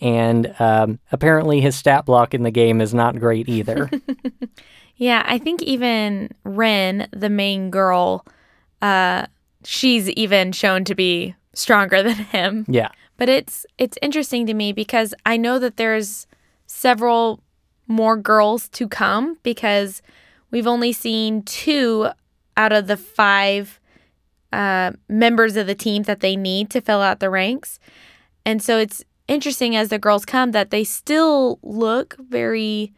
and 0.00 0.54
um, 0.58 0.98
apparently 1.12 1.60
his 1.60 1.76
stat 1.76 2.04
block 2.04 2.34
in 2.34 2.42
the 2.42 2.50
game 2.50 2.80
is 2.80 2.92
not 2.92 3.18
great 3.18 3.48
either. 3.48 3.90
yeah, 4.96 5.22
I 5.26 5.38
think 5.38 5.62
even 5.62 6.30
Rin, 6.44 7.08
the 7.12 7.30
main 7.30 7.70
girl, 7.70 8.24
uh, 8.82 9.26
she's 9.64 10.08
even 10.10 10.52
shown 10.52 10.84
to 10.84 10.94
be 10.94 11.34
stronger 11.54 12.02
than 12.04 12.16
him. 12.16 12.64
Yeah, 12.68 12.90
but 13.16 13.28
it's 13.28 13.66
it's 13.78 13.98
interesting 14.02 14.46
to 14.46 14.54
me 14.54 14.72
because 14.72 15.14
I 15.24 15.36
know 15.36 15.58
that 15.58 15.76
there's 15.76 16.26
several 16.66 17.40
more 17.88 18.16
girls 18.16 18.68
to 18.70 18.88
come 18.88 19.38
because 19.42 20.02
We've 20.50 20.66
only 20.66 20.92
seen 20.92 21.42
two 21.42 22.08
out 22.56 22.72
of 22.72 22.86
the 22.86 22.96
five 22.96 23.80
uh, 24.52 24.92
members 25.08 25.56
of 25.56 25.66
the 25.66 25.74
team 25.74 26.04
that 26.04 26.20
they 26.20 26.36
need 26.36 26.70
to 26.70 26.80
fill 26.80 27.02
out 27.02 27.20
the 27.20 27.30
ranks. 27.30 27.78
And 28.44 28.62
so 28.62 28.78
it's 28.78 29.04
interesting 29.28 29.74
as 29.74 29.88
the 29.88 29.98
girls 29.98 30.24
come 30.24 30.52
that 30.52 30.70
they 30.70 30.84
still 30.84 31.58
look 31.62 32.16
very 32.18 32.92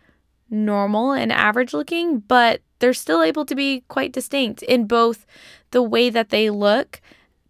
normal 0.50 1.12
and 1.12 1.32
average 1.32 1.72
looking, 1.72 2.20
but 2.20 2.60
they're 2.78 2.94
still 2.94 3.22
able 3.22 3.44
to 3.46 3.54
be 3.54 3.82
quite 3.88 4.12
distinct 4.12 4.62
in 4.62 4.86
both 4.86 5.26
the 5.70 5.82
way 5.82 6.10
that 6.10 6.30
they 6.30 6.50
look, 6.50 7.00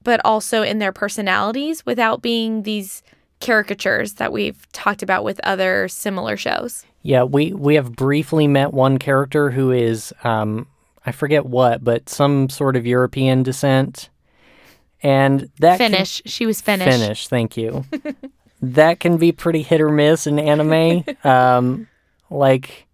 but 0.02 0.20
also 0.24 0.62
in 0.62 0.78
their 0.78 0.92
personalities 0.92 1.84
without 1.84 2.22
being 2.22 2.62
these 2.62 3.02
caricatures 3.40 4.14
that 4.14 4.32
we've 4.32 4.70
talked 4.72 5.02
about 5.02 5.24
with 5.24 5.40
other 5.44 5.88
similar 5.88 6.36
shows. 6.36 6.84
Yeah, 7.02 7.22
we 7.22 7.52
we 7.52 7.76
have 7.76 7.94
briefly 7.94 8.48
met 8.48 8.72
one 8.72 8.98
character 8.98 9.50
who 9.50 9.70
is 9.70 10.12
um, 10.24 10.66
I 11.06 11.12
forget 11.12 11.46
what, 11.46 11.84
but 11.84 12.08
some 12.08 12.48
sort 12.48 12.76
of 12.76 12.86
European 12.86 13.42
descent, 13.42 14.10
and 15.02 15.48
that 15.60 15.78
Finnish. 15.78 16.22
Can, 16.22 16.30
she 16.30 16.46
was 16.46 16.60
Finnish. 16.60 16.88
Finnish. 16.88 17.28
Thank 17.28 17.56
you. 17.56 17.84
that 18.62 19.00
can 19.00 19.16
be 19.16 19.30
pretty 19.30 19.62
hit 19.62 19.80
or 19.80 19.90
miss 19.90 20.26
in 20.26 20.38
anime. 20.38 21.04
um, 21.24 21.88
like 22.30 22.87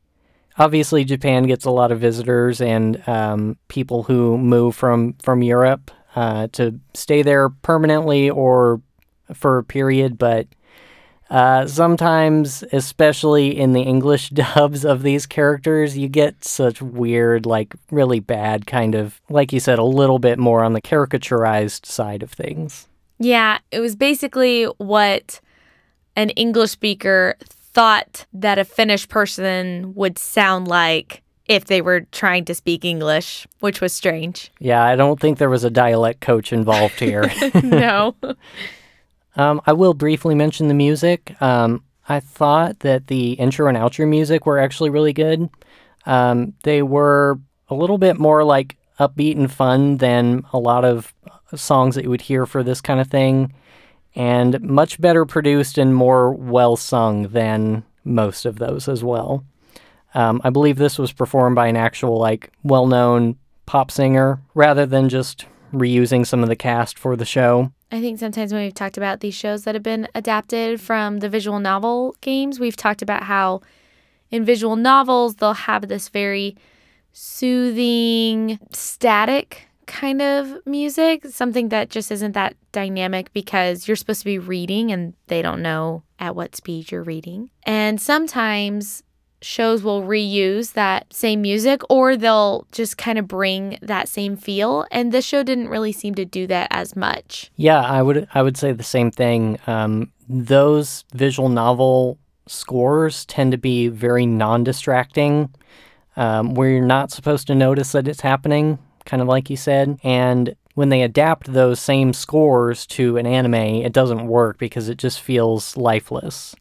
obviously 0.58 1.04
Japan 1.04 1.44
gets 1.44 1.64
a 1.64 1.70
lot 1.70 1.92
of 1.92 2.00
visitors 2.00 2.60
and 2.60 3.06
um, 3.08 3.56
people 3.68 4.04
who 4.04 4.38
move 4.38 4.74
from 4.74 5.14
from 5.22 5.42
Europe 5.42 5.90
uh, 6.16 6.48
to 6.52 6.78
stay 6.94 7.22
there 7.22 7.48
permanently 7.48 8.30
or 8.30 8.80
for 9.32 9.58
a 9.58 9.64
period, 9.64 10.18
but 10.18 10.46
uh, 11.30 11.66
sometimes, 11.66 12.62
especially 12.72 13.58
in 13.58 13.72
the 13.72 13.80
English 13.80 14.28
dubs 14.30 14.84
of 14.84 15.02
these 15.02 15.26
characters, 15.26 15.96
you 15.96 16.08
get 16.08 16.44
such 16.44 16.82
weird, 16.82 17.46
like 17.46 17.74
really 17.90 18.20
bad 18.20 18.66
kind 18.66 18.94
of, 18.94 19.20
like 19.28 19.52
you 19.52 19.60
said, 19.60 19.78
a 19.78 19.84
little 19.84 20.18
bit 20.18 20.38
more 20.38 20.62
on 20.62 20.74
the 20.74 20.82
caricaturized 20.82 21.86
side 21.86 22.22
of 22.22 22.30
things. 22.30 22.88
Yeah, 23.18 23.58
it 23.70 23.80
was 23.80 23.96
basically 23.96 24.64
what 24.78 25.40
an 26.16 26.30
English 26.30 26.70
speaker 26.70 27.36
thought 27.74 28.26
that 28.32 28.58
a 28.58 28.64
Finnish 28.64 29.08
person 29.08 29.94
would 29.94 30.18
sound 30.18 30.68
like 30.68 31.22
if 31.46 31.66
they 31.66 31.82
were 31.82 32.02
trying 32.12 32.44
to 32.46 32.54
speak 32.54 32.84
English, 32.84 33.46
which 33.60 33.80
was 33.80 33.92
strange. 33.92 34.50
Yeah, 34.60 34.82
I 34.82 34.96
don't 34.96 35.20
think 35.20 35.38
there 35.38 35.50
was 35.50 35.64
a 35.64 35.70
dialect 35.70 36.20
coach 36.20 36.52
involved 36.52 36.98
here. 36.98 37.30
no. 37.62 38.14
Um, 39.36 39.60
I 39.66 39.72
will 39.72 39.94
briefly 39.94 40.36
mention 40.36 40.68
the 40.68 40.74
music. 40.74 41.34
Um, 41.42 41.82
I 42.08 42.20
thought 42.20 42.78
that 42.80 43.08
the 43.08 43.32
intro 43.32 43.66
and 43.66 43.76
outro 43.76 44.08
music 44.08 44.46
were 44.46 44.60
actually 44.60 44.90
really 44.90 45.12
good. 45.12 45.50
Um, 46.06 46.52
they 46.62 46.82
were 46.82 47.40
a 47.68 47.74
little 47.74 47.98
bit 47.98 48.16
more 48.16 48.44
like 48.44 48.76
upbeat 49.00 49.36
and 49.36 49.50
fun 49.50 49.96
than 49.96 50.44
a 50.52 50.58
lot 50.60 50.84
of 50.84 51.12
songs 51.54 51.96
that 51.96 52.04
you 52.04 52.10
would 52.10 52.20
hear 52.20 52.46
for 52.46 52.62
this 52.62 52.80
kind 52.80 53.00
of 53.00 53.08
thing, 53.08 53.52
and 54.14 54.60
much 54.60 55.00
better 55.00 55.24
produced 55.24 55.78
and 55.78 55.94
more 55.94 56.32
well 56.32 56.76
sung 56.76 57.28
than 57.28 57.84
most 58.04 58.44
of 58.44 58.58
those 58.58 58.88
as 58.88 59.02
well. 59.02 59.44
Um, 60.14 60.40
I 60.44 60.50
believe 60.50 60.76
this 60.76 60.98
was 60.98 61.12
performed 61.12 61.56
by 61.56 61.66
an 61.66 61.76
actual, 61.76 62.18
like, 62.18 62.52
well 62.62 62.86
known 62.86 63.36
pop 63.66 63.90
singer 63.90 64.40
rather 64.54 64.86
than 64.86 65.08
just 65.08 65.46
reusing 65.72 66.26
some 66.26 66.42
of 66.42 66.48
the 66.48 66.56
cast 66.56 66.98
for 66.98 67.16
the 67.16 67.24
show. 67.24 67.72
I 67.90 68.00
think 68.00 68.18
sometimes 68.18 68.52
when 68.52 68.62
we've 68.62 68.74
talked 68.74 68.96
about 68.96 69.20
these 69.20 69.34
shows 69.34 69.64
that 69.64 69.74
have 69.74 69.82
been 69.82 70.08
adapted 70.14 70.80
from 70.80 71.18
the 71.18 71.28
visual 71.28 71.58
novel 71.58 72.14
games, 72.20 72.60
we've 72.60 72.76
talked 72.76 73.02
about 73.02 73.24
how 73.24 73.60
in 74.30 74.44
visual 74.44 74.76
novels 74.76 75.36
they'll 75.36 75.52
have 75.52 75.88
this 75.88 76.08
very 76.08 76.56
soothing, 77.12 78.58
static 78.72 79.68
kind 79.86 80.22
of 80.22 80.58
music, 80.66 81.26
something 81.26 81.68
that 81.70 81.90
just 81.90 82.10
isn't 82.10 82.32
that 82.32 82.56
dynamic 82.72 83.32
because 83.32 83.86
you're 83.86 83.96
supposed 83.96 84.20
to 84.20 84.26
be 84.26 84.38
reading 84.38 84.90
and 84.90 85.14
they 85.28 85.42
don't 85.42 85.62
know 85.62 86.02
at 86.18 86.36
what 86.36 86.56
speed 86.56 86.90
you're 86.90 87.02
reading. 87.02 87.50
And 87.64 88.00
sometimes 88.00 89.02
shows 89.44 89.82
will 89.82 90.02
reuse 90.02 90.72
that 90.72 91.12
same 91.12 91.42
music 91.42 91.82
or 91.90 92.16
they'll 92.16 92.66
just 92.72 92.96
kind 92.96 93.18
of 93.18 93.28
bring 93.28 93.78
that 93.82 94.08
same 94.08 94.36
feel. 94.36 94.86
And 94.90 95.12
this 95.12 95.24
show 95.24 95.42
didn't 95.42 95.68
really 95.68 95.92
seem 95.92 96.14
to 96.14 96.24
do 96.24 96.46
that 96.46 96.68
as 96.70 96.96
much. 96.96 97.50
Yeah 97.56 97.80
i 97.80 98.02
would 98.02 98.26
i 98.34 98.42
would 98.42 98.56
say 98.56 98.72
the 98.72 98.82
same 98.82 99.10
thing. 99.10 99.58
Um, 99.66 100.12
those 100.28 101.04
visual 101.12 101.48
novel 101.48 102.18
scores 102.46 103.24
tend 103.26 103.52
to 103.52 103.58
be 103.58 103.88
very 103.88 104.26
non-distracting 104.26 105.54
um, 106.16 106.54
where 106.54 106.70
you're 106.70 106.84
not 106.84 107.10
supposed 107.10 107.46
to 107.46 107.54
notice 107.54 107.92
that 107.92 108.08
it's 108.08 108.20
happening 108.20 108.78
kind 109.04 109.22
of 109.22 109.28
like 109.28 109.50
you 109.50 109.56
said 109.56 109.98
and 110.02 110.54
when 110.74 110.88
they 110.88 111.02
adapt 111.02 111.52
those 111.52 111.78
same 111.78 112.12
scores 112.12 112.86
to 112.86 113.16
an 113.16 113.26
anime 113.26 113.54
it 113.54 113.92
doesn't 113.92 114.26
work 114.26 114.58
because 114.58 114.88
it 114.88 114.98
just 114.98 115.20
feels 115.20 115.76
lifeless 115.76 116.54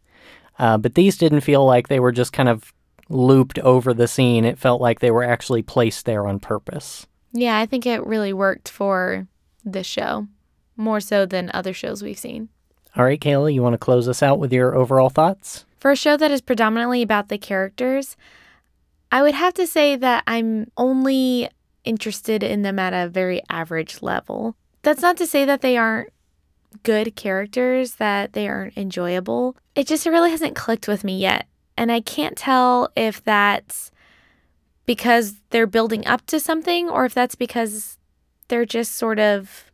uh, 0.59 0.77
but 0.77 0.95
these 0.95 1.17
didn't 1.17 1.41
feel 1.41 1.65
like 1.65 1.87
they 1.87 1.99
were 1.99 2.11
just 2.11 2.33
kind 2.33 2.49
of 2.49 2.73
looped 3.09 3.59
over 3.59 3.93
the 3.93 4.07
scene. 4.07 4.45
It 4.45 4.59
felt 4.59 4.81
like 4.81 4.99
they 4.99 5.11
were 5.11 5.23
actually 5.23 5.61
placed 5.61 6.05
there 6.05 6.27
on 6.27 6.39
purpose. 6.39 7.07
Yeah, 7.31 7.57
I 7.57 7.65
think 7.65 7.85
it 7.85 8.05
really 8.05 8.33
worked 8.33 8.69
for 8.69 9.27
this 9.65 9.87
show, 9.87 10.27
more 10.77 10.99
so 10.99 11.25
than 11.25 11.49
other 11.53 11.73
shows 11.73 12.03
we've 12.03 12.17
seen. 12.17 12.49
All 12.95 13.03
right, 13.03 13.19
Kayla, 13.19 13.53
you 13.53 13.63
want 13.63 13.73
to 13.73 13.79
close 13.79 14.07
us 14.07 14.21
out 14.21 14.37
with 14.39 14.53
your 14.53 14.75
overall 14.75 15.09
thoughts? 15.09 15.65
For 15.79 15.91
a 15.91 15.95
show 15.95 16.15
that 16.17 16.31
is 16.31 16.41
predominantly 16.41 17.01
about 17.01 17.29
the 17.29 17.39
characters, 17.39 18.15
I 19.11 19.23
would 19.23 19.33
have 19.33 19.55
to 19.55 19.65
say 19.65 19.95
that 19.95 20.23
I'm 20.27 20.71
only 20.77 21.49
interested 21.83 22.43
in 22.43 22.61
them 22.61 22.79
at 22.79 22.93
a 22.93 23.09
very 23.09 23.41
average 23.49 24.01
level. 24.01 24.55
That's 24.81 25.01
not 25.01 25.17
to 25.17 25.27
say 25.27 25.45
that 25.45 25.61
they 25.61 25.77
aren't 25.77 26.11
good 26.83 27.15
characters, 27.15 27.95
that 27.95 28.33
they 28.33 28.47
aren't 28.47 28.77
enjoyable. 28.77 29.55
It 29.75 29.87
just 29.87 30.05
really 30.05 30.31
hasn't 30.31 30.55
clicked 30.55 30.87
with 30.87 31.03
me 31.03 31.17
yet. 31.17 31.47
And 31.77 31.91
I 31.91 32.01
can't 32.01 32.37
tell 32.37 32.89
if 32.95 33.23
that's 33.23 33.91
because 34.85 35.35
they're 35.49 35.67
building 35.67 36.05
up 36.05 36.25
to 36.27 36.39
something 36.39 36.89
or 36.89 37.05
if 37.05 37.13
that's 37.13 37.35
because 37.35 37.97
they're 38.47 38.65
just 38.65 38.95
sort 38.95 39.19
of 39.19 39.71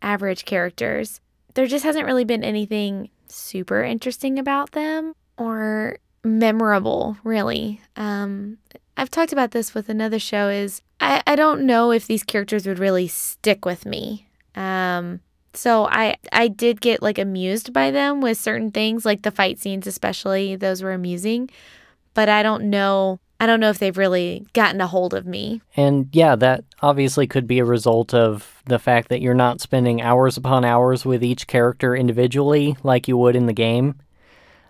average 0.00 0.44
characters. 0.44 1.20
There 1.54 1.66
just 1.66 1.84
hasn't 1.84 2.06
really 2.06 2.24
been 2.24 2.42
anything 2.42 3.10
super 3.28 3.82
interesting 3.82 4.38
about 4.38 4.72
them 4.72 5.14
or 5.36 5.98
memorable, 6.24 7.16
really. 7.24 7.80
Um, 7.96 8.58
I've 8.96 9.10
talked 9.10 9.32
about 9.32 9.50
this 9.50 9.74
with 9.74 9.88
another 9.88 10.18
show 10.18 10.48
is 10.48 10.82
I, 11.02 11.22
I 11.26 11.36
don't 11.36 11.66
know 11.66 11.90
if 11.90 12.06
these 12.06 12.22
characters 12.22 12.66
would 12.66 12.78
really 12.78 13.08
stick 13.08 13.64
with 13.64 13.84
me. 13.84 14.26
Um, 14.54 15.20
so 15.54 15.86
I 15.86 16.16
I 16.32 16.48
did 16.48 16.80
get 16.80 17.02
like 17.02 17.18
amused 17.18 17.72
by 17.72 17.90
them 17.90 18.20
with 18.20 18.38
certain 18.38 18.70
things 18.70 19.04
like 19.04 19.22
the 19.22 19.30
fight 19.30 19.58
scenes 19.58 19.86
especially 19.86 20.56
those 20.56 20.82
were 20.82 20.92
amusing 20.92 21.50
but 22.14 22.28
I 22.28 22.42
don't 22.42 22.70
know 22.70 23.20
I 23.42 23.46
don't 23.46 23.58
know 23.58 23.70
if 23.70 23.80
they've 23.80 23.98
really 23.98 24.46
gotten 24.52 24.80
a 24.80 24.86
hold 24.86 25.14
of 25.14 25.26
me. 25.26 25.62
And 25.76 26.08
yeah, 26.12 26.36
that 26.36 26.62
obviously 26.80 27.26
could 27.26 27.48
be 27.48 27.58
a 27.58 27.64
result 27.64 28.14
of 28.14 28.62
the 28.66 28.78
fact 28.78 29.08
that 29.08 29.20
you're 29.20 29.34
not 29.34 29.60
spending 29.60 30.00
hours 30.00 30.36
upon 30.36 30.64
hours 30.64 31.04
with 31.04 31.24
each 31.24 31.48
character 31.48 31.96
individually 31.96 32.76
like 32.84 33.08
you 33.08 33.16
would 33.16 33.34
in 33.34 33.46
the 33.46 33.52
game. 33.52 33.96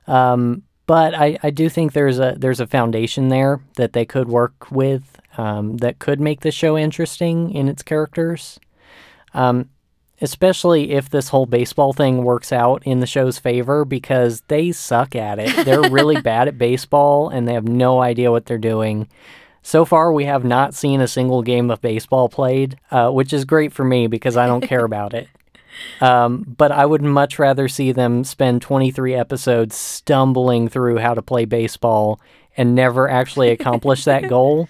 Um, 0.06 0.62
but 0.86 1.14
I, 1.14 1.38
I 1.42 1.50
do 1.50 1.68
think 1.68 1.92
there's 1.92 2.18
a 2.18 2.34
there's 2.38 2.60
a 2.60 2.66
foundation 2.66 3.28
there 3.28 3.60
that 3.76 3.92
they 3.92 4.06
could 4.06 4.28
work 4.28 4.70
with 4.70 5.20
um, 5.36 5.78
that 5.78 5.98
could 5.98 6.20
make 6.20 6.40
the 6.40 6.50
show 6.50 6.76
interesting 6.76 7.50
in 7.52 7.68
its 7.68 7.82
characters. 7.82 8.58
Um, 9.34 9.70
especially 10.22 10.92
if 10.92 11.10
this 11.10 11.28
whole 11.28 11.46
baseball 11.46 11.92
thing 11.92 12.22
works 12.22 12.52
out 12.52 12.80
in 12.86 13.00
the 13.00 13.06
show's 13.06 13.40
favor 13.40 13.84
because 13.84 14.40
they 14.46 14.70
suck 14.70 15.16
at 15.16 15.38
it. 15.40 15.64
They're 15.66 15.90
really 15.90 16.20
bad 16.22 16.46
at 16.46 16.56
baseball 16.56 17.28
and 17.28 17.46
they 17.46 17.54
have 17.54 17.66
no 17.66 18.00
idea 18.00 18.30
what 18.30 18.46
they're 18.46 18.56
doing. 18.56 19.08
So 19.62 19.84
far, 19.84 20.12
we 20.12 20.24
have 20.24 20.44
not 20.44 20.74
seen 20.74 21.00
a 21.00 21.08
single 21.08 21.42
game 21.42 21.70
of 21.70 21.80
baseball 21.80 22.28
played, 22.28 22.76
uh, 22.90 23.10
which 23.10 23.32
is 23.32 23.44
great 23.44 23.72
for 23.72 23.84
me 23.84 24.06
because 24.06 24.36
I 24.36 24.46
don't 24.46 24.66
care 24.66 24.84
about 24.84 25.12
it. 25.12 25.28
Um, 26.02 26.54
but 26.58 26.70
I 26.70 26.84
would 26.84 27.00
much 27.00 27.38
rather 27.38 27.66
see 27.66 27.92
them 27.92 28.24
spend 28.24 28.60
23 28.60 29.14
episodes 29.14 29.74
stumbling 29.74 30.68
through 30.68 30.98
how 30.98 31.14
to 31.14 31.22
play 31.22 31.46
baseball 31.46 32.20
and 32.58 32.74
never 32.74 33.08
actually 33.08 33.48
accomplish 33.48 34.04
that 34.04 34.28
goal. 34.28 34.68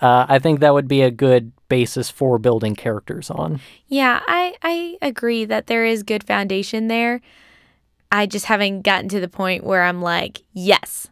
Uh, 0.00 0.26
I 0.28 0.38
think 0.38 0.60
that 0.60 0.72
would 0.72 0.88
be 0.88 1.02
a 1.02 1.10
good 1.10 1.52
basis 1.68 2.10
for 2.10 2.38
building 2.38 2.74
characters 2.74 3.30
on. 3.30 3.60
Yeah, 3.86 4.20
I, 4.26 4.54
I 4.62 4.98
agree 5.02 5.44
that 5.44 5.66
there 5.66 5.84
is 5.84 6.02
good 6.02 6.24
foundation 6.24 6.88
there. 6.88 7.20
I 8.10 8.26
just 8.26 8.46
haven't 8.46 8.82
gotten 8.82 9.08
to 9.10 9.20
the 9.20 9.28
point 9.28 9.62
where 9.62 9.82
I'm 9.82 10.02
like, 10.02 10.42
yes, 10.52 11.08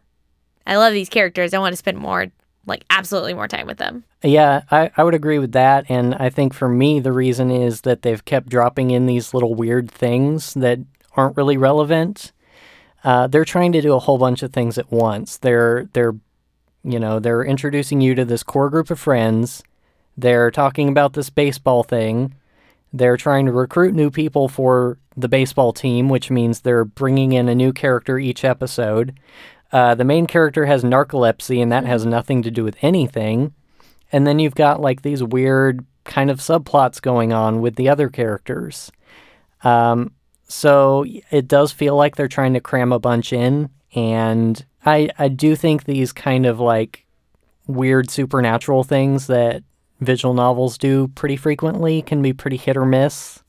I 0.65 0.75
love 0.77 0.93
these 0.93 1.09
characters. 1.09 1.53
I 1.53 1.59
want 1.59 1.73
to 1.73 1.77
spend 1.77 1.97
more, 1.97 2.27
like, 2.65 2.83
absolutely 2.89 3.33
more 3.33 3.47
time 3.47 3.67
with 3.67 3.77
them. 3.77 4.03
Yeah, 4.21 4.63
I, 4.69 4.91
I 4.97 5.03
would 5.03 5.13
agree 5.13 5.39
with 5.39 5.53
that. 5.53 5.85
And 5.87 6.15
I 6.15 6.29
think 6.29 6.53
for 6.53 6.67
me, 6.67 6.99
the 6.99 7.13
reason 7.13 7.51
is 7.51 7.81
that 7.81 8.01
they've 8.01 8.25
kept 8.25 8.49
dropping 8.49 8.91
in 8.91 9.05
these 9.05 9.33
little 9.33 9.55
weird 9.55 9.89
things 9.89 10.53
that 10.55 10.79
aren't 11.15 11.37
really 11.37 11.57
relevant. 11.57 12.33
Uh, 13.03 13.27
they're 13.27 13.45
trying 13.45 13.71
to 13.71 13.81
do 13.81 13.93
a 13.93 13.99
whole 13.99 14.17
bunch 14.17 14.43
of 14.43 14.51
things 14.51 14.77
at 14.77 14.91
once. 14.91 15.37
They're 15.37 15.87
they're 15.93 16.15
you 16.83 16.99
know 16.99 17.19
they're 17.19 17.43
introducing 17.43 18.01
you 18.01 18.15
to 18.15 18.25
this 18.25 18.43
core 18.43 18.69
group 18.69 18.89
of 18.89 18.99
friends. 18.99 19.63
They're 20.17 20.51
talking 20.51 20.89
about 20.89 21.13
this 21.13 21.29
baseball 21.29 21.83
thing. 21.83 22.35
They're 22.91 23.17
trying 23.17 23.45
to 23.45 23.51
recruit 23.51 23.93
new 23.93 24.09
people 24.09 24.49
for 24.49 24.97
the 25.15 25.29
baseball 25.29 25.73
team, 25.73 26.09
which 26.09 26.31
means 26.31 26.61
they're 26.61 26.85
bringing 26.85 27.33
in 27.33 27.47
a 27.47 27.55
new 27.55 27.71
character 27.71 28.17
each 28.17 28.43
episode. 28.43 29.19
Uh, 29.71 29.93
the 29.93 30.03
main 30.03 30.25
character 30.25 30.65
has 30.65 30.83
narcolepsy, 30.83 31.61
and 31.61 31.71
that 31.71 31.85
has 31.85 32.05
nothing 32.05 32.41
to 32.41 32.51
do 32.51 32.63
with 32.63 32.77
anything. 32.81 33.53
And 34.11 34.25
then 34.25 34.39
you've 34.39 34.55
got 34.55 34.81
like 34.81 35.01
these 35.01 35.23
weird 35.23 35.85
kind 36.03 36.31
of 36.31 36.39
subplots 36.39 37.01
going 37.01 37.31
on 37.31 37.61
with 37.61 37.75
the 37.75 37.87
other 37.87 38.09
characters. 38.09 38.91
Um, 39.63 40.11
so 40.47 41.05
it 41.29 41.47
does 41.47 41.71
feel 41.71 41.95
like 41.95 42.15
they're 42.15 42.27
trying 42.27 42.53
to 42.53 42.59
cram 42.59 42.91
a 42.91 42.99
bunch 42.99 43.31
in. 43.31 43.69
And 43.95 44.65
I, 44.85 45.09
I 45.17 45.27
do 45.27 45.55
think 45.55 45.83
these 45.83 46.11
kind 46.11 46.45
of 46.45 46.59
like 46.59 47.05
weird 47.67 48.09
supernatural 48.09 48.83
things 48.83 49.27
that 49.27 49.63
visual 49.99 50.33
novels 50.33 50.77
do 50.77 51.07
pretty 51.09 51.35
frequently 51.35 52.01
can 52.01 52.21
be 52.21 52.33
pretty 52.33 52.57
hit 52.57 52.77
or 52.77 52.85
miss. 52.85 53.43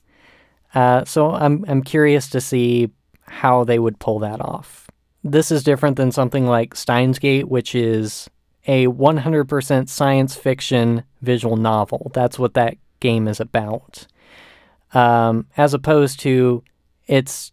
Uh, 0.75 1.05
so 1.05 1.33
I'm, 1.33 1.65
I'm 1.69 1.83
curious 1.83 2.29
to 2.31 2.41
see 2.41 2.91
how 3.23 3.65
they 3.65 3.79
would 3.79 3.99
pull 3.99 4.19
that 4.21 4.41
off. 4.41 4.89
This 5.23 5.51
is 5.51 5.63
different 5.63 5.97
than 5.97 6.13
something 6.13 6.47
like 6.47 6.75
Steins 6.75 7.19
Gate, 7.19 7.49
which 7.49 7.75
is 7.75 8.29
a 8.67 8.87
100% 8.87 9.89
science 9.89 10.35
fiction 10.35 11.05
visual 11.23 11.57
novel. 11.57 12.11
That's 12.15 12.39
what 12.39 12.55
that 12.55 12.77
game 13.01 13.29
is 13.29 13.41
about. 13.41 14.07
Um, 14.93 15.47
as 15.57 15.73
opposed 15.75 16.21
to 16.21 16.63
it's 17.07 17.53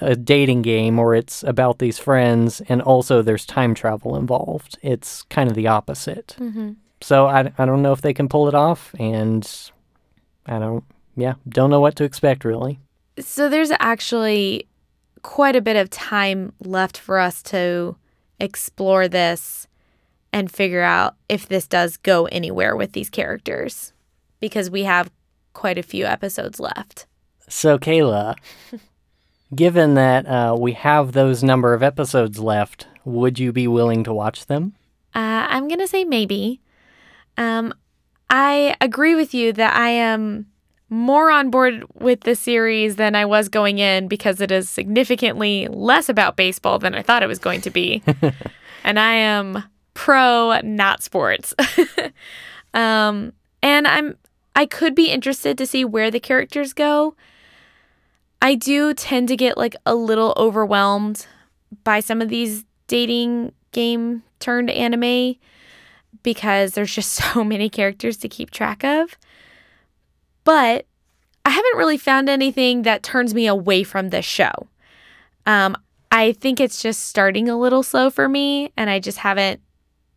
a 0.00 0.14
dating 0.16 0.62
game 0.62 0.98
or 0.98 1.14
it's 1.14 1.42
about 1.42 1.78
these 1.78 1.98
friends 1.98 2.60
and 2.68 2.80
also 2.82 3.22
there's 3.22 3.44
time 3.44 3.74
travel 3.74 4.16
involved. 4.16 4.78
It's 4.82 5.22
kind 5.24 5.48
of 5.48 5.56
the 5.56 5.66
opposite. 5.66 6.36
Mm-hmm. 6.38 6.72
So 7.00 7.26
I, 7.26 7.52
I 7.58 7.64
don't 7.64 7.82
know 7.82 7.92
if 7.92 8.02
they 8.02 8.14
can 8.14 8.28
pull 8.28 8.48
it 8.48 8.54
off 8.54 8.94
and 8.98 9.48
I 10.46 10.58
don't, 10.58 10.84
yeah, 11.16 11.34
don't 11.48 11.70
know 11.70 11.80
what 11.80 11.96
to 11.96 12.04
expect 12.04 12.44
really. 12.44 12.78
So 13.18 13.48
there's 13.48 13.72
actually 13.80 14.68
quite 15.22 15.56
a 15.56 15.60
bit 15.60 15.76
of 15.76 15.90
time 15.90 16.52
left 16.60 16.96
for 16.96 17.18
us 17.18 17.42
to 17.44 17.96
explore 18.40 19.08
this 19.08 19.66
and 20.32 20.50
figure 20.50 20.82
out 20.82 21.16
if 21.28 21.48
this 21.48 21.66
does 21.66 21.96
go 21.96 22.26
anywhere 22.26 22.76
with 22.76 22.92
these 22.92 23.10
characters 23.10 23.92
because 24.40 24.70
we 24.70 24.84
have 24.84 25.10
quite 25.52 25.78
a 25.78 25.82
few 25.82 26.04
episodes 26.04 26.60
left. 26.60 27.06
So, 27.48 27.78
Kayla, 27.78 28.36
given 29.54 29.94
that 29.94 30.26
uh, 30.26 30.56
we 30.58 30.72
have 30.72 31.12
those 31.12 31.42
number 31.42 31.74
of 31.74 31.82
episodes 31.82 32.38
left, 32.38 32.86
would 33.04 33.38
you 33.38 33.52
be 33.52 33.68
willing 33.68 34.04
to 34.04 34.12
watch 34.12 34.46
them? 34.46 34.74
Uh, 35.14 35.46
I'm 35.48 35.68
going 35.68 35.80
to 35.80 35.88
say 35.88 36.04
maybe. 36.04 36.60
Um, 37.36 37.72
I 38.30 38.76
agree 38.80 39.14
with 39.14 39.32
you 39.32 39.52
that 39.54 39.74
I 39.74 39.88
am 39.88 40.46
more 40.90 41.30
on 41.30 41.50
board 41.50 41.84
with 41.94 42.22
the 42.22 42.34
series 42.34 42.96
than 42.96 43.14
I 43.14 43.24
was 43.24 43.48
going 43.48 43.78
in 43.78 44.08
because 44.08 44.40
it 44.40 44.50
is 44.50 44.68
significantly 44.70 45.68
less 45.68 46.08
about 46.08 46.36
baseball 46.36 46.78
than 46.78 46.94
I 46.94 47.02
thought 47.02 47.22
it 47.22 47.28
was 47.28 47.38
going 47.38 47.60
to 47.62 47.70
be. 47.70 48.02
and 48.84 48.98
I 48.98 49.14
am 49.14 49.64
pro 49.94 50.60
not 50.62 51.02
sports. 51.02 51.54
um, 52.74 53.32
and 53.62 53.86
I'm 53.86 54.16
I 54.56 54.66
could 54.66 54.94
be 54.94 55.10
interested 55.10 55.56
to 55.58 55.66
see 55.66 55.84
where 55.84 56.10
the 56.10 56.20
characters 56.20 56.72
go. 56.72 57.14
I 58.40 58.54
do 58.54 58.94
tend 58.94 59.28
to 59.28 59.36
get 59.36 59.58
like 59.58 59.76
a 59.84 59.94
little 59.94 60.34
overwhelmed 60.36 61.26
by 61.84 62.00
some 62.00 62.22
of 62.22 62.28
these 62.28 62.64
dating 62.86 63.52
game 63.72 64.22
turned 64.40 64.70
anime 64.70 65.36
because 66.22 66.72
there's 66.72 66.94
just 66.94 67.12
so 67.34 67.44
many 67.44 67.68
characters 67.68 68.16
to 68.18 68.28
keep 68.28 68.50
track 68.50 68.84
of. 68.84 69.16
But 70.44 70.86
I 71.44 71.50
haven't 71.50 71.76
really 71.76 71.98
found 71.98 72.28
anything 72.28 72.82
that 72.82 73.02
turns 73.02 73.34
me 73.34 73.46
away 73.46 73.82
from 73.82 74.10
this 74.10 74.24
show. 74.24 74.68
Um, 75.46 75.76
I 76.10 76.32
think 76.32 76.60
it's 76.60 76.82
just 76.82 77.06
starting 77.06 77.48
a 77.48 77.58
little 77.58 77.82
slow 77.82 78.10
for 78.10 78.28
me, 78.28 78.72
and 78.76 78.88
I 78.88 78.98
just 78.98 79.18
haven't 79.18 79.60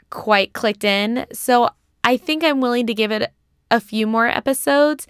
quite 0.09 0.53
clicked 0.53 0.83
in. 0.83 1.25
So 1.33 1.69
I 2.03 2.17
think 2.17 2.43
I'm 2.43 2.61
willing 2.61 2.87
to 2.87 2.93
give 2.93 3.11
it 3.11 3.31
a 3.69 3.79
few 3.79 4.07
more 4.07 4.27
episodes 4.27 5.07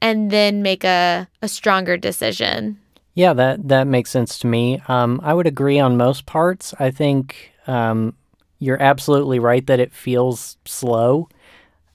and 0.00 0.30
then 0.30 0.62
make 0.62 0.84
a, 0.84 1.28
a 1.42 1.48
stronger 1.48 1.96
decision. 1.96 2.78
Yeah, 3.14 3.32
that, 3.32 3.68
that 3.68 3.86
makes 3.86 4.10
sense 4.10 4.38
to 4.40 4.46
me. 4.46 4.80
Um, 4.86 5.20
I 5.24 5.34
would 5.34 5.46
agree 5.46 5.78
on 5.78 5.96
most 5.96 6.26
parts. 6.26 6.72
I 6.78 6.90
think 6.90 7.52
um, 7.66 8.14
you're 8.58 8.80
absolutely 8.80 9.38
right 9.38 9.66
that 9.66 9.80
it 9.80 9.92
feels 9.92 10.56
slow. 10.64 11.28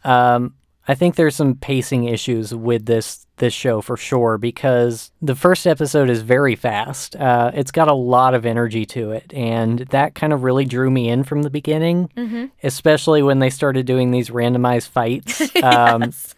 Um, 0.03 0.55
I 0.87 0.95
think 0.95 1.15
there's 1.15 1.35
some 1.35 1.55
pacing 1.55 2.05
issues 2.05 2.53
with 2.53 2.85
this 2.85 3.25
this 3.37 3.53
show 3.53 3.81
for 3.81 3.97
sure 3.97 4.37
because 4.37 5.11
the 5.21 5.33
first 5.33 5.65
episode 5.65 6.09
is 6.09 6.21
very 6.21 6.55
fast. 6.55 7.15
Uh, 7.15 7.51
it's 7.53 7.71
got 7.71 7.87
a 7.87 7.93
lot 7.93 8.35
of 8.35 8.45
energy 8.45 8.85
to 8.85 9.11
it, 9.11 9.33
and 9.33 9.79
that 9.89 10.13
kind 10.13 10.33
of 10.33 10.43
really 10.43 10.65
drew 10.65 10.91
me 10.91 11.09
in 11.09 11.23
from 11.23 11.41
the 11.41 11.49
beginning, 11.49 12.09
mm-hmm. 12.15 12.45
especially 12.63 13.23
when 13.23 13.39
they 13.39 13.49
started 13.49 13.85
doing 13.85 14.11
these 14.11 14.29
randomized 14.29 14.89
fights. 14.89 15.41
Um, 15.63 16.01
yes. 16.03 16.35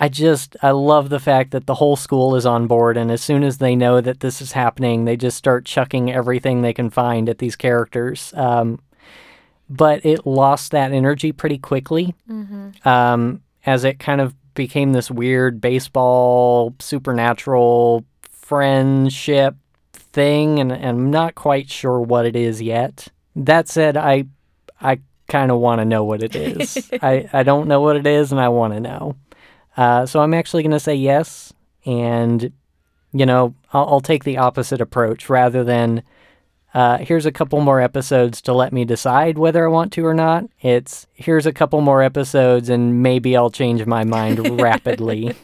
I 0.00 0.08
just 0.08 0.56
I 0.62 0.70
love 0.70 1.10
the 1.10 1.20
fact 1.20 1.50
that 1.50 1.66
the 1.66 1.74
whole 1.74 1.94
school 1.94 2.34
is 2.34 2.46
on 2.46 2.66
board, 2.66 2.96
and 2.96 3.10
as 3.12 3.20
soon 3.20 3.44
as 3.44 3.58
they 3.58 3.76
know 3.76 4.00
that 4.00 4.20
this 4.20 4.40
is 4.40 4.52
happening, 4.52 5.04
they 5.04 5.16
just 5.16 5.36
start 5.36 5.66
chucking 5.66 6.10
everything 6.10 6.62
they 6.62 6.72
can 6.72 6.88
find 6.88 7.28
at 7.28 7.38
these 7.38 7.54
characters. 7.54 8.32
Um, 8.34 8.80
but 9.68 10.04
it 10.04 10.26
lost 10.26 10.72
that 10.72 10.92
energy 10.92 11.32
pretty 11.32 11.58
quickly. 11.58 12.14
Mm-hmm. 12.28 12.88
Um, 12.88 13.42
as 13.66 13.84
it 13.84 13.98
kind 13.98 14.22
of 14.22 14.34
became 14.54 14.92
this 14.92 15.10
weird 15.10 15.60
baseball 15.60 16.74
supernatural 16.80 18.04
friendship 18.22 19.54
thing 19.92 20.58
and, 20.58 20.72
and 20.72 20.84
I'm 20.84 21.10
not 21.10 21.34
quite 21.34 21.70
sure 21.70 22.00
what 22.00 22.26
it 22.26 22.34
is 22.34 22.60
yet. 22.60 23.08
That 23.36 23.68
said, 23.68 23.96
I 23.96 24.24
I 24.80 25.00
kind 25.28 25.50
of 25.50 25.60
want 25.60 25.80
to 25.80 25.84
know 25.84 26.04
what 26.04 26.22
it 26.22 26.34
is. 26.34 26.90
I, 27.02 27.28
I 27.32 27.42
don't 27.42 27.68
know 27.68 27.80
what 27.80 27.96
it 27.96 28.06
is 28.06 28.32
and 28.32 28.40
I 28.40 28.48
want 28.48 28.72
to 28.74 28.80
know. 28.80 29.14
Uh, 29.80 30.04
so 30.04 30.20
I'm 30.20 30.34
actually 30.34 30.62
going 30.62 30.72
to 30.72 30.78
say 30.78 30.94
yes. 30.94 31.54
And, 31.86 32.52
you 33.14 33.24
know, 33.24 33.54
I'll, 33.72 33.88
I'll 33.88 34.00
take 34.02 34.24
the 34.24 34.36
opposite 34.36 34.78
approach 34.78 35.30
rather 35.30 35.64
than 35.64 36.02
uh, 36.74 36.98
here's 36.98 37.24
a 37.24 37.32
couple 37.32 37.58
more 37.62 37.80
episodes 37.80 38.42
to 38.42 38.52
let 38.52 38.74
me 38.74 38.84
decide 38.84 39.38
whether 39.38 39.64
I 39.64 39.68
want 39.68 39.90
to 39.94 40.04
or 40.04 40.12
not. 40.12 40.44
It's 40.60 41.06
here's 41.14 41.46
a 41.46 41.52
couple 41.52 41.80
more 41.80 42.02
episodes 42.02 42.68
and 42.68 43.02
maybe 43.02 43.34
I'll 43.34 43.48
change 43.48 43.86
my 43.86 44.04
mind 44.04 44.60
rapidly. 44.60 45.34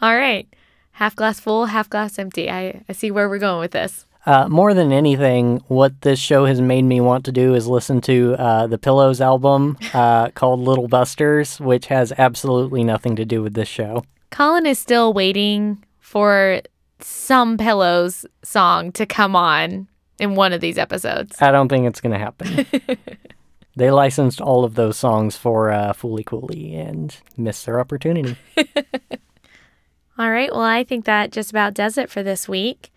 All 0.00 0.16
right. 0.16 0.48
Half 0.92 1.14
glass 1.14 1.38
full, 1.38 1.66
half 1.66 1.90
glass 1.90 2.18
empty. 2.18 2.50
I, 2.50 2.80
I 2.88 2.92
see 2.94 3.10
where 3.10 3.28
we're 3.28 3.38
going 3.38 3.60
with 3.60 3.72
this. 3.72 4.06
Uh, 4.24 4.48
more 4.48 4.72
than 4.72 4.92
anything, 4.92 5.62
what 5.66 6.00
this 6.02 6.18
show 6.18 6.46
has 6.46 6.60
made 6.60 6.82
me 6.82 7.00
want 7.00 7.24
to 7.24 7.32
do 7.32 7.54
is 7.54 7.66
listen 7.66 8.00
to 8.00 8.34
uh, 8.38 8.66
the 8.68 8.78
Pillows 8.78 9.20
album 9.20 9.76
uh, 9.94 10.30
called 10.30 10.60
Little 10.60 10.88
Busters, 10.88 11.58
which 11.58 11.86
has 11.86 12.12
absolutely 12.18 12.84
nothing 12.84 13.16
to 13.16 13.24
do 13.24 13.42
with 13.42 13.54
this 13.54 13.68
show. 13.68 14.04
Colin 14.30 14.64
is 14.64 14.78
still 14.78 15.12
waiting 15.12 15.84
for 15.98 16.62
some 17.00 17.58
Pillows 17.58 18.24
song 18.44 18.92
to 18.92 19.06
come 19.06 19.34
on 19.34 19.88
in 20.20 20.36
one 20.36 20.52
of 20.52 20.60
these 20.60 20.78
episodes. 20.78 21.40
I 21.42 21.50
don't 21.50 21.68
think 21.68 21.86
it's 21.86 22.00
going 22.00 22.12
to 22.12 22.18
happen. 22.18 22.64
they 23.76 23.90
licensed 23.90 24.40
all 24.40 24.64
of 24.64 24.76
those 24.76 24.96
songs 24.96 25.36
for 25.36 25.72
uh, 25.72 25.92
Fooly 25.92 26.24
Cooly 26.24 26.76
and 26.76 27.16
missed 27.36 27.66
their 27.66 27.80
opportunity. 27.80 28.36
all 30.16 30.30
right. 30.30 30.52
Well, 30.52 30.60
I 30.62 30.84
think 30.84 31.06
that 31.06 31.32
just 31.32 31.50
about 31.50 31.74
does 31.74 31.98
it 31.98 32.08
for 32.08 32.22
this 32.22 32.48
week. 32.48 32.92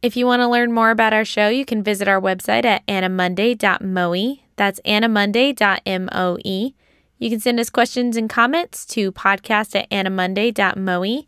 If 0.00 0.16
you 0.16 0.26
want 0.26 0.40
to 0.42 0.48
learn 0.48 0.72
more 0.72 0.90
about 0.90 1.12
our 1.12 1.24
show, 1.24 1.48
you 1.48 1.64
can 1.64 1.82
visit 1.82 2.06
our 2.06 2.20
website 2.20 2.64
at 2.64 2.86
animonday.moe. 2.86 4.36
That's 4.54 4.80
animonday.moe. 4.80 6.72
You 7.18 7.30
can 7.30 7.40
send 7.40 7.58
us 7.58 7.68
questions 7.68 8.16
and 8.16 8.30
comments 8.30 8.86
to 8.86 9.10
podcast 9.10 9.74
at 9.74 9.90
animonday.moe. 9.90 11.24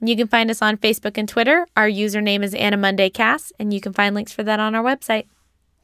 And 0.00 0.08
you 0.08 0.16
can 0.16 0.26
find 0.26 0.50
us 0.50 0.60
on 0.60 0.76
Facebook 0.78 1.18
and 1.18 1.28
Twitter. 1.28 1.68
Our 1.76 1.86
username 1.86 2.42
is 2.42 2.52
AniMondayCast, 2.52 3.52
and 3.60 3.72
you 3.72 3.80
can 3.80 3.92
find 3.92 4.12
links 4.12 4.32
for 4.32 4.42
that 4.42 4.58
on 4.58 4.74
our 4.74 4.82
website. 4.82 5.26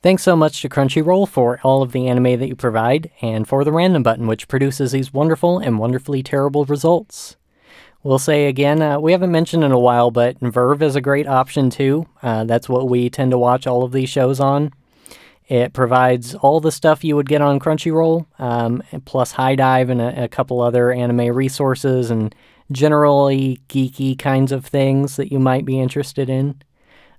Thanks 0.02 0.24
so 0.24 0.34
much 0.34 0.62
to 0.62 0.68
Crunchyroll 0.68 1.28
for 1.28 1.60
all 1.62 1.82
of 1.82 1.92
the 1.92 2.08
anime 2.08 2.40
that 2.40 2.48
you 2.48 2.56
provide, 2.56 3.12
and 3.22 3.46
for 3.46 3.62
the 3.62 3.72
random 3.72 4.02
button, 4.02 4.26
which 4.26 4.48
produces 4.48 4.90
these 4.90 5.12
wonderful 5.12 5.58
and 5.60 5.78
wonderfully 5.78 6.24
terrible 6.24 6.64
results. 6.64 7.36
We'll 8.06 8.20
say 8.20 8.46
again, 8.46 8.82
uh, 8.82 9.00
we 9.00 9.10
haven't 9.10 9.32
mentioned 9.32 9.64
in 9.64 9.72
a 9.72 9.80
while, 9.80 10.12
but 10.12 10.38
VRV 10.38 10.80
is 10.80 10.94
a 10.94 11.00
great 11.00 11.26
option 11.26 11.70
too. 11.70 12.06
Uh, 12.22 12.44
that's 12.44 12.68
what 12.68 12.88
we 12.88 13.10
tend 13.10 13.32
to 13.32 13.38
watch 13.38 13.66
all 13.66 13.82
of 13.82 13.90
these 13.90 14.08
shows 14.08 14.38
on. 14.38 14.72
It 15.48 15.72
provides 15.72 16.32
all 16.36 16.60
the 16.60 16.70
stuff 16.70 17.02
you 17.02 17.16
would 17.16 17.28
get 17.28 17.42
on 17.42 17.58
Crunchyroll, 17.58 18.26
um, 18.38 18.80
plus 19.06 19.32
HIDIVE 19.32 19.90
and 19.90 20.00
a, 20.00 20.22
a 20.22 20.28
couple 20.28 20.60
other 20.60 20.92
anime 20.92 21.34
resources 21.34 22.12
and 22.12 22.32
generally 22.70 23.60
geeky 23.68 24.16
kinds 24.16 24.52
of 24.52 24.64
things 24.64 25.16
that 25.16 25.32
you 25.32 25.40
might 25.40 25.64
be 25.64 25.80
interested 25.80 26.30
in. 26.30 26.62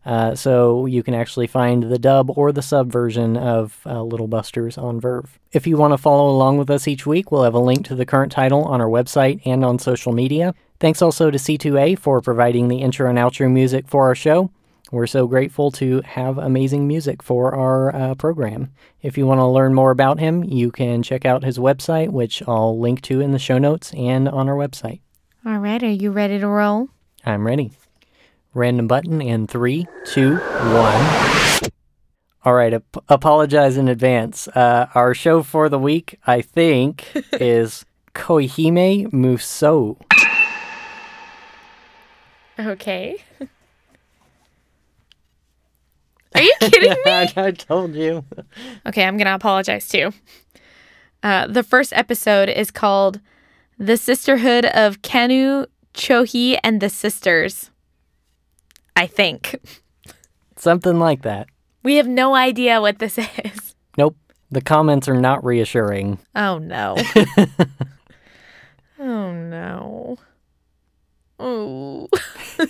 Uh, 0.07 0.33
so 0.33 0.85
you 0.85 1.03
can 1.03 1.13
actually 1.13 1.47
find 1.47 1.83
the 1.83 1.99
dub 1.99 2.31
or 2.37 2.53
the 2.53 2.61
sub 2.61 2.89
version 2.89 3.35
of 3.35 3.81
uh, 3.85 4.01
Little 4.01 4.29
Busters 4.29 4.77
on 4.77 5.01
VRV. 5.01 5.27
If 5.51 5.67
you 5.67 5.75
want 5.75 5.91
to 5.91 5.97
follow 5.97 6.29
along 6.29 6.59
with 6.59 6.69
us 6.69 6.87
each 6.87 7.05
week, 7.05 7.29
we'll 7.29 7.43
have 7.43 7.53
a 7.53 7.59
link 7.59 7.85
to 7.87 7.95
the 7.95 8.05
current 8.05 8.31
title 8.31 8.63
on 8.63 8.79
our 8.79 8.87
website 8.87 9.41
and 9.45 9.65
on 9.65 9.79
social 9.79 10.13
media. 10.13 10.55
Thanks 10.79 11.01
also 11.01 11.29
to 11.29 11.37
Sithu 11.37 11.77
Aye 11.77 11.95
for 11.95 12.21
providing 12.21 12.69
the 12.69 12.77
intro 12.77 13.09
and 13.09 13.19
outro 13.19 13.51
music 13.51 13.89
for 13.89 14.05
our 14.05 14.15
show. 14.15 14.49
We're 14.93 15.07
so 15.07 15.27
grateful 15.27 15.71
to 15.71 15.99
have 16.05 16.37
amazing 16.37 16.87
music 16.87 17.21
for 17.21 17.53
our 17.53 17.93
uh, 17.93 18.15
program. 18.15 18.71
If 19.01 19.17
you 19.17 19.27
want 19.27 19.39
to 19.39 19.45
learn 19.45 19.73
more 19.73 19.91
about 19.91 20.19
him, 20.19 20.45
you 20.45 20.71
can 20.71 21.03
check 21.03 21.25
out 21.25 21.43
his 21.43 21.59
website, 21.59 22.11
which 22.11 22.41
I'll 22.47 22.79
link 22.79 23.01
to 23.01 23.19
in 23.19 23.33
the 23.33 23.39
show 23.39 23.57
notes 23.57 23.93
and 23.93 24.29
on 24.29 24.47
our 24.47 24.55
website. 24.55 25.01
All 25.45 25.57
right, 25.57 25.83
are 25.83 25.89
you 25.89 26.11
ready 26.11 26.39
to 26.39 26.47
roll? 26.47 26.87
I'm 27.25 27.45
ready. 27.45 27.71
Random 28.57 28.87
button 28.87 29.21
in 29.21 29.45
three, 29.45 29.85
two, 30.03 30.37
one. 30.37 31.69
All 32.43 32.55
right, 32.55 32.73
ap- 32.73 32.97
apologize 33.07 33.77
in 33.77 33.87
advance. 33.87 34.47
Uh, 34.47 34.87
our 34.95 35.13
show 35.13 35.43
for 35.43 35.69
the 35.69 35.77
week, 35.77 36.17
I 36.25 36.41
think, 36.41 37.05
is 37.33 37.85
Koihime 38.15 39.11
Musou. 39.11 39.97
Okay. 42.59 43.23
Are 46.33 46.41
you 46.41 46.53
kidding 46.59 46.89
me? 47.05 47.31
I 47.37 47.51
told 47.55 47.93
you. 47.93 48.25
Okay, 48.87 49.03
I'm 49.05 49.17
going 49.17 49.27
to 49.27 49.35
apologize 49.35 49.87
too. 49.87 50.11
Uh, 51.21 51.45
the 51.45 51.61
first 51.61 51.93
episode 51.93 52.49
is 52.49 52.71
called 52.71 53.19
The 53.77 53.97
Sisterhood 53.97 54.65
of 54.65 55.03
Kanu, 55.03 55.67
Chohi, 55.93 56.57
and 56.63 56.81
the 56.81 56.89
Sisters. 56.89 57.69
I 58.97 59.05
think. 59.05 59.59
Something 60.55 60.97
like 60.97 61.21
that. 61.21 61.47
We 61.83 61.97
have 61.97 62.07
no 62.07 62.33
idea 62.33 62.81
what 62.81 62.97
this 62.97 63.17
is. 63.45 63.75
Nope. 63.95 64.17
The 64.49 64.61
comments 64.61 65.07
are 65.07 65.19
not 65.19 65.43
reassuring. 65.45 66.17
Oh 66.35 66.57
no. 66.57 66.95
oh 68.99 69.31
no. 69.33 70.17
Oh. 71.39 72.07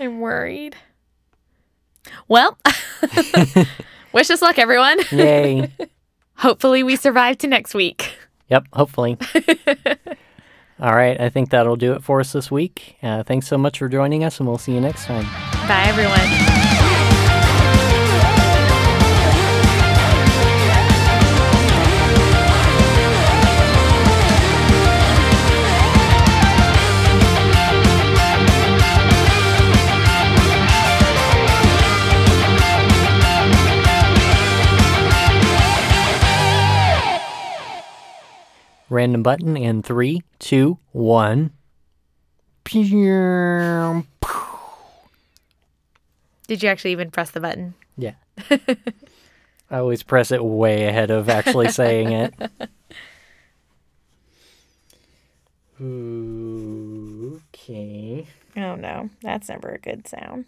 I'm 0.00 0.20
worried. 0.20 0.76
Well, 2.28 2.58
wish 4.12 4.30
us 4.30 4.42
luck, 4.42 4.58
everyone. 4.58 4.98
Yay. 5.12 5.72
Hopefully, 6.36 6.82
we 6.82 6.96
survive 6.96 7.38
to 7.38 7.46
next 7.46 7.74
week. 7.74 8.16
Yep, 8.50 8.66
hopefully. 8.72 9.16
All 10.82 10.96
right, 10.96 11.18
I 11.20 11.28
think 11.28 11.50
that'll 11.50 11.76
do 11.76 11.92
it 11.92 12.02
for 12.02 12.18
us 12.18 12.32
this 12.32 12.50
week. 12.50 12.96
Uh, 13.04 13.22
thanks 13.22 13.46
so 13.46 13.56
much 13.56 13.78
for 13.78 13.88
joining 13.88 14.24
us, 14.24 14.40
and 14.40 14.48
we'll 14.48 14.58
see 14.58 14.72
you 14.72 14.80
next 14.80 15.06
time. 15.06 15.26
Bye, 15.68 15.84
everyone. 15.86 16.51
Random 38.92 39.22
button 39.22 39.56
in 39.56 39.82
three, 39.82 40.22
two, 40.38 40.76
one. 40.90 41.52
Did 42.66 42.90
you 46.62 46.68
actually 46.68 46.92
even 46.92 47.10
press 47.10 47.30
the 47.30 47.40
button? 47.40 47.72
Yeah. 47.96 48.16
I 48.50 49.78
always 49.78 50.02
press 50.02 50.30
it 50.30 50.44
way 50.44 50.84
ahead 50.84 51.10
of 51.10 51.30
actually 51.30 51.70
saying 51.70 52.12
it. 52.12 52.34
Okay. 57.54 58.28
Oh 58.56 58.76
no, 58.76 59.10
that's 59.20 59.48
never 59.48 59.70
a 59.70 59.78
good 59.78 60.06
sound. 60.06 60.44